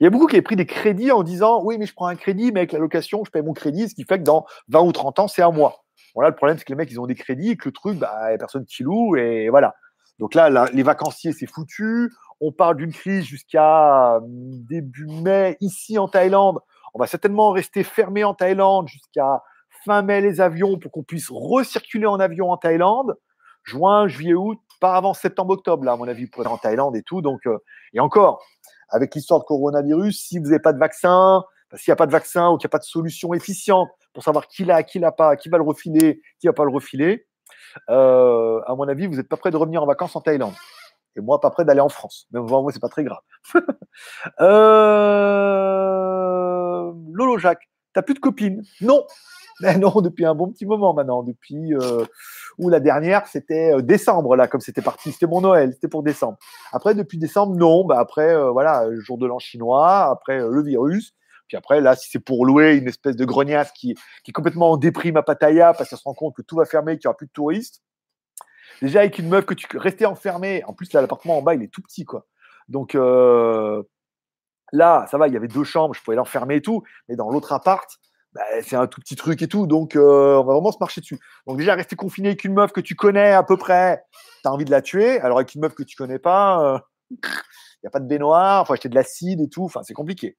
[0.00, 2.06] il y a beaucoup qui avaient pris des crédits en disant oui, mais je prends
[2.06, 4.46] un crédit, mais avec la location, je paye mon crédit, ce qui fait que dans
[4.68, 5.84] 20 ou 30 ans, c'est à moi.
[6.14, 7.98] Voilà, le problème, c'est que les mecs, ils ont des crédits et que le truc,
[7.98, 9.74] bah, il n'y a personne qui loue et voilà.
[10.18, 12.12] Donc là, les vacanciers, c'est foutu.
[12.40, 16.58] On parle d'une crise jusqu'à hum, début mai ici en Thaïlande.
[16.94, 19.42] On va certainement rester fermé en Thaïlande jusqu'à
[19.84, 23.16] fin mai les avions pour qu'on puisse recirculer en avion en Thaïlande.
[23.62, 26.96] Juin, juillet, août, pas avant septembre, octobre, là, à mon avis, pour être en Thaïlande
[26.96, 27.20] et tout.
[27.20, 27.58] Donc, euh,
[27.92, 28.42] et encore,
[28.88, 32.12] avec l'histoire de coronavirus, si vous n'avez pas de vaccin, s'il n'y a pas de
[32.12, 35.12] vaccin ou qu'il n'y a pas de solution efficiente pour savoir qui l'a, qui l'a
[35.12, 37.26] pas, qui va le refiler, qui va pas le refiler,
[37.88, 40.54] euh, à mon avis, vous n'êtes pas prêt de revenir en vacances en Thaïlande.
[41.16, 42.26] Et moi, pas prêt d'aller en France.
[42.32, 43.20] Mais moi, c'est pas très grave.
[44.40, 45.90] euh...
[47.12, 49.04] Lolo Jacques, t'as plus de copine Non,
[49.60, 51.22] mais non, depuis un bon petit moment maintenant.
[51.22, 52.04] Depuis euh,
[52.58, 55.12] ou la dernière, c'était euh, décembre là, comme c'était parti.
[55.12, 56.38] C'était mon Noël, c'était pour décembre.
[56.72, 57.84] Après, depuis décembre, non.
[57.84, 60.10] Bah après, euh, voilà, jour de l'an chinois.
[60.10, 61.12] Après le virus.
[61.48, 64.70] Puis après, là, si c'est pour louer une espèce de grognasse qui, qui est complètement
[64.70, 67.08] en déprime à Pattaya parce qu'elle se rend compte que tout va fermer, qu'il n'y
[67.08, 67.82] aura plus de touristes.
[68.82, 70.64] Déjà avec une meuf que tu restais enfermé.
[70.64, 72.26] En plus, là, l'appartement en bas, il est tout petit, quoi.
[72.68, 73.82] Donc là,
[75.10, 75.28] ça va.
[75.28, 76.82] Il y avait deux chambres, je pouvais l'enfermer et tout.
[77.08, 77.88] Mais dans l'autre appart,
[78.32, 81.00] bah, c'est un tout petit truc et tout, donc euh, on va vraiment se marcher
[81.00, 81.18] dessus.
[81.46, 84.04] Donc déjà, rester confiné avec une meuf que tu connais à peu près,
[84.42, 85.20] tu as envie de la tuer.
[85.20, 87.28] Alors avec une meuf que tu connais pas, il euh,
[87.82, 90.36] n'y a pas de baignoire, il faut acheter de l'acide et tout, enfin c'est compliqué.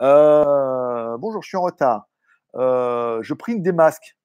[0.00, 2.06] Euh, bonjour, je suis en retard.
[2.54, 4.16] je prime des masques.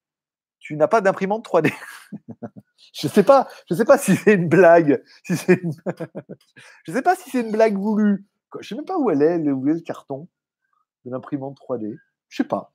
[0.60, 1.72] Tu n'as pas d'imprimante 3D.
[2.92, 5.02] je sais pas, je sais pas si c'est une blague.
[5.24, 5.34] Si
[6.86, 8.26] je sais pas si c'est une blague voulue.
[8.60, 10.28] Je sais même pas où elle est, où est le carton
[11.04, 11.96] de l'imprimante 3D.
[12.28, 12.72] Je sais pas.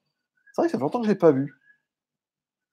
[0.54, 1.54] C'est vrai que ça fait longtemps que je ne l'ai pas vu.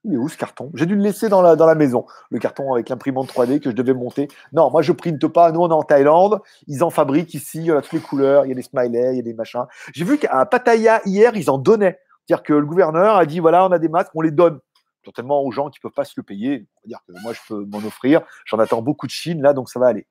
[0.04, 0.70] Il est où ce carton?
[0.74, 3.70] J'ai dû le laisser dans la, dans la maison, le carton avec l'imprimante 3D que
[3.70, 4.26] je devais monter.
[4.52, 5.52] Non, moi je printe pas.
[5.52, 8.44] Nous on est en Thaïlande, ils en fabriquent ici, il y a toutes les couleurs,
[8.44, 9.64] il y a des smileys, il y a des machins.
[9.92, 12.00] J'ai vu qu'à Pattaya hier, ils en donnaient.
[12.26, 14.58] C'est-à-dire que le gouverneur a dit voilà, on a des masques, on les donne
[15.02, 16.66] totalement aux gens qui ne peuvent pas se le payer.
[16.76, 18.22] On va dire que moi je peux m'en offrir.
[18.44, 20.06] J'en attends beaucoup de Chine là, donc ça va aller.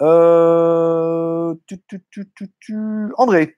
[0.00, 1.54] Euh...
[3.16, 3.56] André,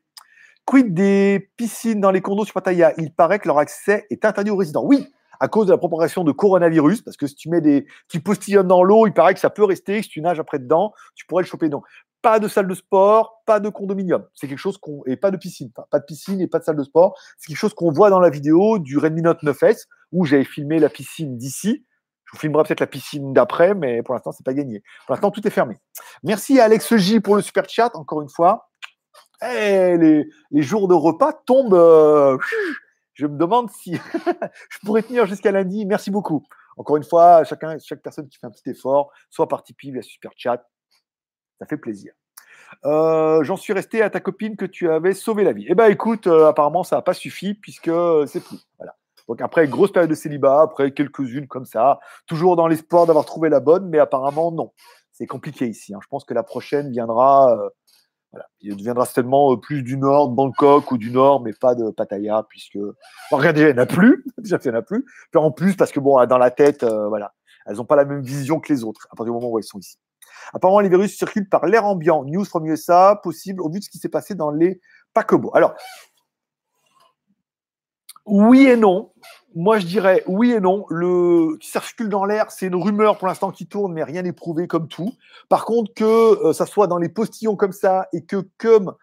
[0.65, 2.93] Quid des piscines dans les condos sur Pattaya?
[2.99, 4.85] Il paraît que leur accès est interdit aux résidents.
[4.85, 5.09] Oui,
[5.41, 8.69] à cause de la propagation de coronavirus, parce que si tu mets des qui postillonnent
[8.69, 10.03] dans l'eau, il paraît que ça peut rester.
[10.03, 11.69] Si tu nages après dedans, tu pourrais le choper.
[11.69, 11.85] Donc,
[12.23, 14.27] pas de salle de sport, pas de condominium.
[14.35, 16.77] C'est quelque chose qu'on et pas de piscine, pas de piscine et pas de salle
[16.77, 17.17] de sport.
[17.39, 20.79] C'est quelque chose qu'on voit dans la vidéo du Redmi Note 9S où j'avais filmé
[20.79, 21.85] la piscine d'ici.
[22.25, 24.83] Je vous filmerai peut-être la piscine d'après, mais pour l'instant, c'est pas gagné.
[25.07, 25.77] Pour l'instant, tout est fermé.
[26.23, 28.71] Merci à Alex J pour le super chat, encore une fois.
[29.43, 31.75] Eh, les, jours de repas tombent.
[31.75, 32.39] Euh,
[33.15, 33.95] je me demande si
[34.71, 35.87] je pourrais tenir jusqu'à lundi.
[35.87, 36.45] Merci beaucoup.
[36.77, 40.03] Encore une fois, chacun, chaque personne qui fait un petit effort, soit par Tipeee, via
[40.03, 40.65] Super Chat,
[41.61, 42.13] ça fait plaisir.
[42.85, 45.67] Euh, j'en suis resté à ta copine que tu avais sauvé la vie.
[45.69, 47.91] Eh ben écoute, euh, apparemment ça n'a pas suffi puisque
[48.27, 48.67] c'est plus.
[48.79, 48.97] Voilà.
[49.29, 53.49] Donc après grosse période de célibat, après quelques-unes comme ça, toujours dans l'espoir d'avoir trouvé
[53.49, 54.73] la bonne, mais apparemment non.
[55.13, 55.95] C'est compliqué ici.
[55.95, 56.01] Hein.
[56.03, 57.57] Je pense que la prochaine viendra
[58.61, 61.91] il deviendra certainement euh, plus du nord de Bangkok ou du nord, mais pas de
[61.91, 62.79] Pattaya, puisque.
[62.79, 64.25] Bon, regardez, il n'y en a plus.
[64.39, 65.05] Déjà, il n'y en a plus.
[65.31, 67.33] Puis en plus, parce que bon, dans la tête, euh, voilà,
[67.67, 69.65] elles n'ont pas la même vision que les autres à partir du moment où elles
[69.65, 69.99] sont ici.
[70.53, 72.25] Apparemment, les virus circulent par l'air ambiant.
[72.25, 74.81] News from USA, possible au vu de ce qui s'est passé dans les
[75.15, 75.51] paquebots.
[75.55, 75.75] Alors,
[78.27, 79.13] oui et non.
[79.55, 80.87] moi, je dirais oui et non.
[80.89, 84.33] Le qui circule dans l'air, c'est une rumeur pour l'instant qui tourne, mais rien n'est
[84.33, 85.13] prouvé comme tout.
[85.49, 88.95] Par contre, que euh, ça soit dans les postillons comme ça et que comme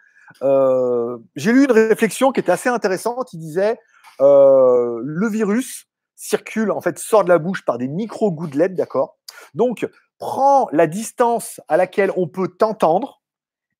[0.41, 3.79] euh, j'ai lu une réflexion qui était assez intéressante, il disait
[4.21, 9.17] euh, le virus circule en fait sort de la bouche par des micro gouttelettes, d'accord?
[9.53, 13.21] Donc prends la distance à laquelle on peut t'entendre,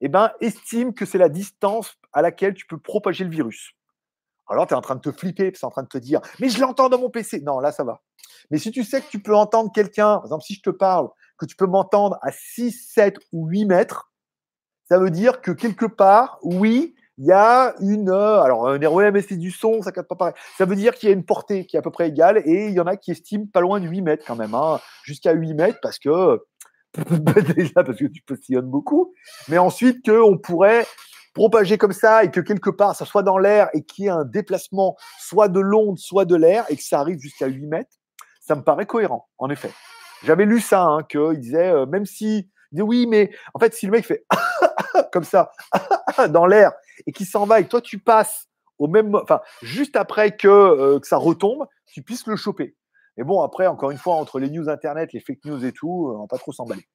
[0.02, 3.74] et ben estime que c'est la distance à laquelle tu peux propager le virus.
[4.50, 6.50] Alors, tu es en train de te flipper, c'est en train de te dire, mais
[6.50, 7.42] je l'entends dans mon PC.
[7.42, 8.02] Non, là, ça va.
[8.50, 11.10] Mais si tu sais que tu peux entendre quelqu'un, par exemple, si je te parle,
[11.38, 14.12] que tu peux m'entendre à 6, 7 ou 8 mètres,
[14.88, 18.10] ça veut dire que quelque part, oui, il y a une.
[18.10, 20.34] Euh, alors, un ROM, c'est du son, ça capte pas pareil.
[20.58, 22.68] Ça veut dire qu'il y a une portée qui est à peu près égale et
[22.68, 25.34] il y en a qui estiment pas loin de 8 mètres quand même, hein, jusqu'à
[25.34, 26.44] 8 mètres parce que.
[27.56, 29.14] Déjà, parce que tu postillonnes beaucoup,
[29.50, 30.86] mais ensuite qu'on pourrait
[31.34, 34.12] propager comme ça et que quelque part ça soit dans l'air et qu'il y ait
[34.12, 37.92] un déplacement soit de l'onde, soit de l'air et que ça arrive jusqu'à 8 mètres,
[38.40, 39.70] ça me paraît cohérent, en effet.
[40.24, 43.76] J'avais lu ça, hein, qu'il disait, euh, même si, il dit oui, mais en fait,
[43.76, 44.26] si le mec fait
[45.12, 45.52] comme ça
[46.30, 46.72] dans l'air
[47.06, 48.48] et qu'il s'en va et toi tu passes
[48.80, 52.76] au même, enfin, juste après que, euh, que ça retombe, tu puisses le choper.
[53.18, 56.14] Mais bon, après, encore une fois, entre les news internet, les fake news et tout,
[56.16, 56.88] on va pas trop s'emballer.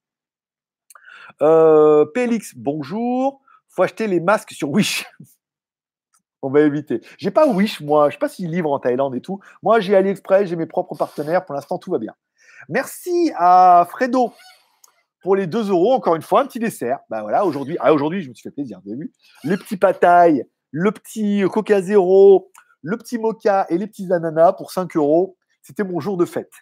[1.40, 3.42] Euh, Pélix, bonjour
[3.72, 5.06] faut acheter les masques sur Wish.
[6.42, 7.00] On va éviter.
[7.18, 8.10] J'ai pas Wish, moi.
[8.10, 9.40] Je sais pas s'ils livrent en Thaïlande et tout.
[9.62, 11.44] Moi, j'ai AliExpress, j'ai mes propres partenaires.
[11.44, 12.14] Pour l'instant, tout va bien.
[12.68, 14.32] Merci à Fredo
[15.22, 15.92] pour les 2 euros.
[15.92, 16.98] Encore une fois, un petit dessert.
[17.10, 18.80] Bah voilà, aujourd'hui, ah, aujourd'hui, je me suis fait plaisir.
[18.84, 19.12] Vous avez vu
[19.44, 22.50] Les petits patailles, le petit Coca Zéro,
[22.82, 25.36] le petit mocha et les petits ananas pour 5 euros.
[25.62, 26.52] C'était mon jour de fête.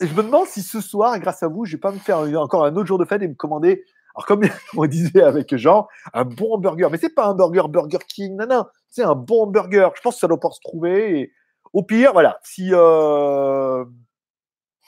[0.00, 2.64] Je me demande si ce soir, grâce à vous, je vais pas me faire encore
[2.64, 4.42] un autre jour de fête et me commander alors, comme
[4.76, 8.66] on disait avec Jean, un bon burger, mais c'est pas un burger Burger King, non,
[8.90, 9.88] c'est un bon burger.
[9.94, 11.32] Je pense que ça doit pas se trouver.
[11.72, 13.84] Au pire, voilà, si euh,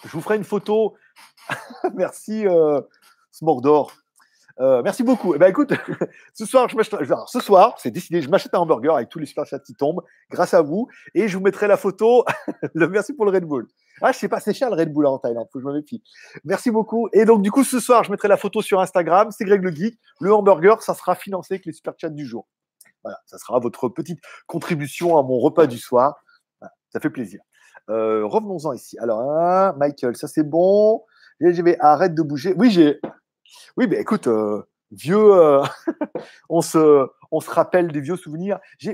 [0.05, 0.95] je vous ferai une photo,
[1.95, 2.81] merci euh,
[3.31, 3.93] Smordor.
[4.61, 5.35] Euh, merci beaucoup.
[5.35, 5.73] Eh ben, écoute,
[6.35, 6.77] ce soir, je
[7.27, 10.03] ce soir, c'est décidé, je m'achète un hamburger avec tous les super chats qui tombent,
[10.31, 12.25] grâce à vous, et je vous mettrai la photo.
[12.75, 13.67] merci pour le Red Bull.
[14.01, 15.75] Ah, je sais pas, c'est cher le Red Bull en Thaïlande, faut que je me
[15.75, 16.03] méfie.
[16.45, 17.09] Merci beaucoup.
[17.13, 19.31] Et donc, du coup, ce soir, je mettrai la photo sur Instagram.
[19.31, 19.99] C'est Greg le Geek.
[20.21, 22.47] Le hamburger, ça sera financé avec les super chats du jour.
[23.03, 26.15] Voilà, ça sera votre petite contribution à mon repas du soir.
[26.91, 27.41] ça fait plaisir.
[27.91, 28.99] Euh, revenons-en ici.
[28.99, 31.03] Alors, hein, Michael, ça c'est bon.
[31.81, 32.55] Arrête de bouger.
[32.57, 33.01] Oui, j'ai
[33.77, 35.63] oui, écoute, euh, vieux, euh,
[36.49, 38.59] on, se, on se rappelle des vieux souvenirs.
[38.79, 38.93] Je,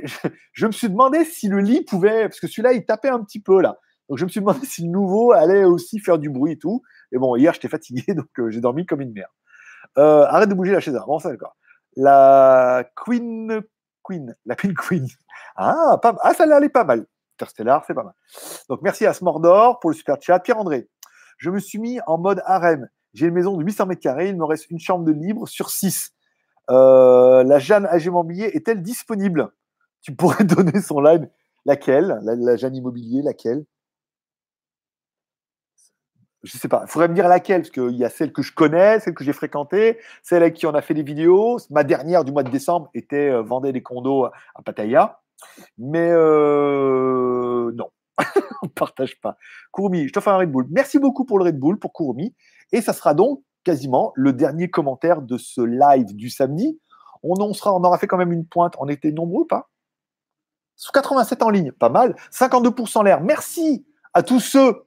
[0.53, 3.41] je, me suis demandé si le lit pouvait, parce que celui-là, il tapait un petit
[3.41, 3.79] peu là.
[4.09, 6.83] Donc je me suis demandé si le nouveau allait aussi faire du bruit et tout.
[7.13, 9.29] Et bon, hier, j'étais fatigué, donc j'ai dormi comme une mère.
[9.97, 10.99] arrête de bouger la chaise.
[11.07, 11.57] Bon, ça, d'accord.
[11.97, 13.63] La Queen
[14.03, 15.07] Queen, la Queen Queen.
[15.57, 17.07] Ah, pas, ah ça allait pas mal.
[17.41, 18.15] Interstellar, c'est pas mal.
[18.69, 20.39] Donc merci à Smordor pour le super chat.
[20.41, 20.89] Pierre-André,
[21.39, 22.89] je me suis mis en mode harem.
[23.15, 25.71] J'ai une maison de 800 mètres carrés, il me reste une chambre de libre sur
[25.71, 26.13] 6.
[26.71, 29.51] Euh, la Jeanne AG Immobilier est-elle disponible?
[30.03, 31.29] Tu pourrais donner son live.
[31.67, 32.21] Laquelle?
[32.23, 33.65] La, Jeanne Immobilier, laquelle?
[36.43, 38.55] Je sais pas, il faudrait me dire laquelle, parce qu'il y a celle que je
[38.55, 41.59] connais, celle que j'ai fréquentée, celle avec qui on a fait des vidéos.
[41.69, 45.21] Ma dernière du mois de décembre était euh, Vendée des condos à, Pattaya.
[45.79, 47.91] Mais euh, non,
[48.63, 49.37] on ne partage pas.
[49.71, 50.67] Courmi, je te fais un Red Bull.
[50.71, 52.35] Merci beaucoup pour le Red Bull, pour Courmi.
[52.73, 56.79] Et ça sera donc quasiment le dernier commentaire de ce live du samedi.
[57.23, 58.75] On, aura fait quand même une pointe.
[58.79, 59.69] On était nombreux, pas?
[60.93, 62.17] 87 en ligne, pas mal.
[62.33, 63.21] 52% en l'air.
[63.21, 63.85] Merci
[64.15, 64.87] à tous ceux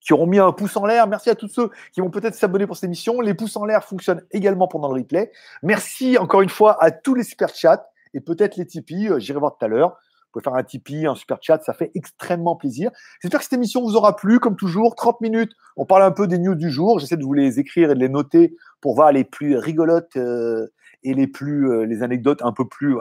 [0.00, 1.08] qui auront mis un pouce en l'air.
[1.08, 3.20] Merci à tous ceux qui vont peut-être s'abonner pour cette émission.
[3.20, 5.32] Les pouces en l'air fonctionnent également pendant le replay.
[5.62, 9.08] Merci encore une fois à tous les super chats et peut-être les Tipeee.
[9.08, 9.90] Euh, j'irai voir tout à l'heure.
[9.90, 12.90] Vous pouvez faire un Tipeee, un super chat, ça fait extrêmement plaisir.
[13.22, 14.94] J'espère que cette émission vous aura plu, comme toujours.
[14.94, 16.98] 30 minutes, on parle un peu des news du jour.
[16.98, 20.68] J'essaie de vous les écrire et de les noter pour voir les plus rigolotes euh,
[21.02, 22.98] et les plus euh, les anecdotes un peu plus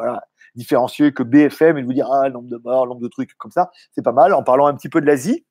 [0.55, 3.51] différenciées que BFM et de vous dire ah, nombre de morts, nombre de trucs comme
[3.51, 3.71] ça.
[3.91, 4.33] C'est pas mal.
[4.33, 5.45] En parlant un petit peu de l'Asie.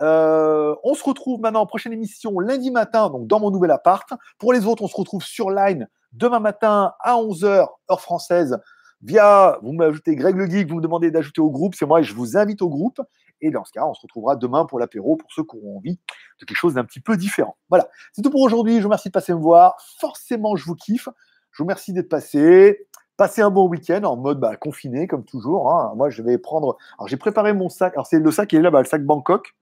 [0.00, 4.10] On se retrouve maintenant en prochaine émission lundi matin, donc dans mon nouvel appart.
[4.38, 8.58] Pour les autres, on se retrouve sur Line demain matin à 11h, heure française,
[9.02, 12.04] via, vous m'ajoutez Greg le Geek, vous me demandez d'ajouter au groupe, c'est moi et
[12.04, 13.00] je vous invite au groupe.
[13.40, 15.98] Et dans ce cas, on se retrouvera demain pour l'apéro pour ceux qui auront envie
[16.40, 17.56] de quelque chose d'un petit peu différent.
[17.68, 18.76] Voilà, c'est tout pour aujourd'hui.
[18.76, 19.76] Je vous remercie de passer me voir.
[19.98, 21.08] Forcément, je vous kiffe.
[21.50, 22.86] Je vous remercie d'être passé.
[23.16, 25.72] Passez un bon week-end en mode bah, confiné, comme toujours.
[25.72, 25.92] Hein.
[25.96, 26.76] Moi, je vais prendre.
[26.98, 27.94] Alors, j'ai préparé mon sac.
[27.94, 29.54] Alors, c'est le sac qui est là-bas, le sac Bangkok.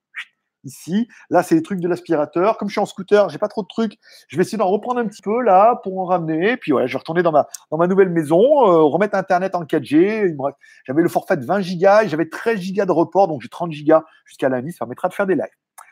[0.65, 1.09] Ici.
[1.31, 2.59] Là, c'est les trucs de l'aspirateur.
[2.59, 3.99] Comme je suis en scooter, j'ai pas trop de trucs.
[4.29, 6.57] Je vais essayer d'en reprendre un petit peu là pour en ramener.
[6.57, 9.65] Puis ouais, je vais retourner dans ma, dans ma nouvelle maison, euh, remettre Internet en
[9.65, 10.37] 4G.
[10.85, 14.05] J'avais le forfait de 20 gigas, j'avais 13 gigas de report, donc j'ai 30 gigas
[14.25, 14.73] jusqu'à lundi.
[14.73, 15.47] Ça permettra de faire des lives.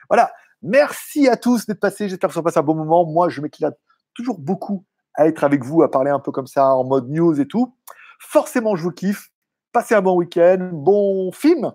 [0.08, 0.32] Voilà.
[0.62, 2.08] Merci à tous d'être passés.
[2.08, 3.06] J'espère que ça passe un bon moment.
[3.06, 3.78] Moi, je m'éclate
[4.14, 7.40] toujours beaucoup à être avec vous, à parler un peu comme ça en mode news
[7.40, 7.74] et tout.
[8.18, 9.30] Forcément, je vous kiffe.
[9.72, 11.72] Passez un bon week-end, bon film,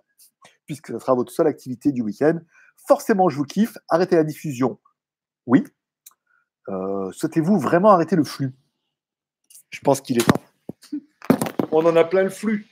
[0.66, 2.39] puisque ce sera votre seule activité du week-end.
[2.88, 3.78] Forcément, je vous kiffe.
[3.90, 4.80] Arrêtez la diffusion.
[5.46, 5.64] Oui.
[6.70, 8.54] Euh, souhaitez-vous vraiment arrêter le flux?
[9.70, 10.42] Je pense qu'il est temps.
[11.72, 12.68] On en a plein le flux.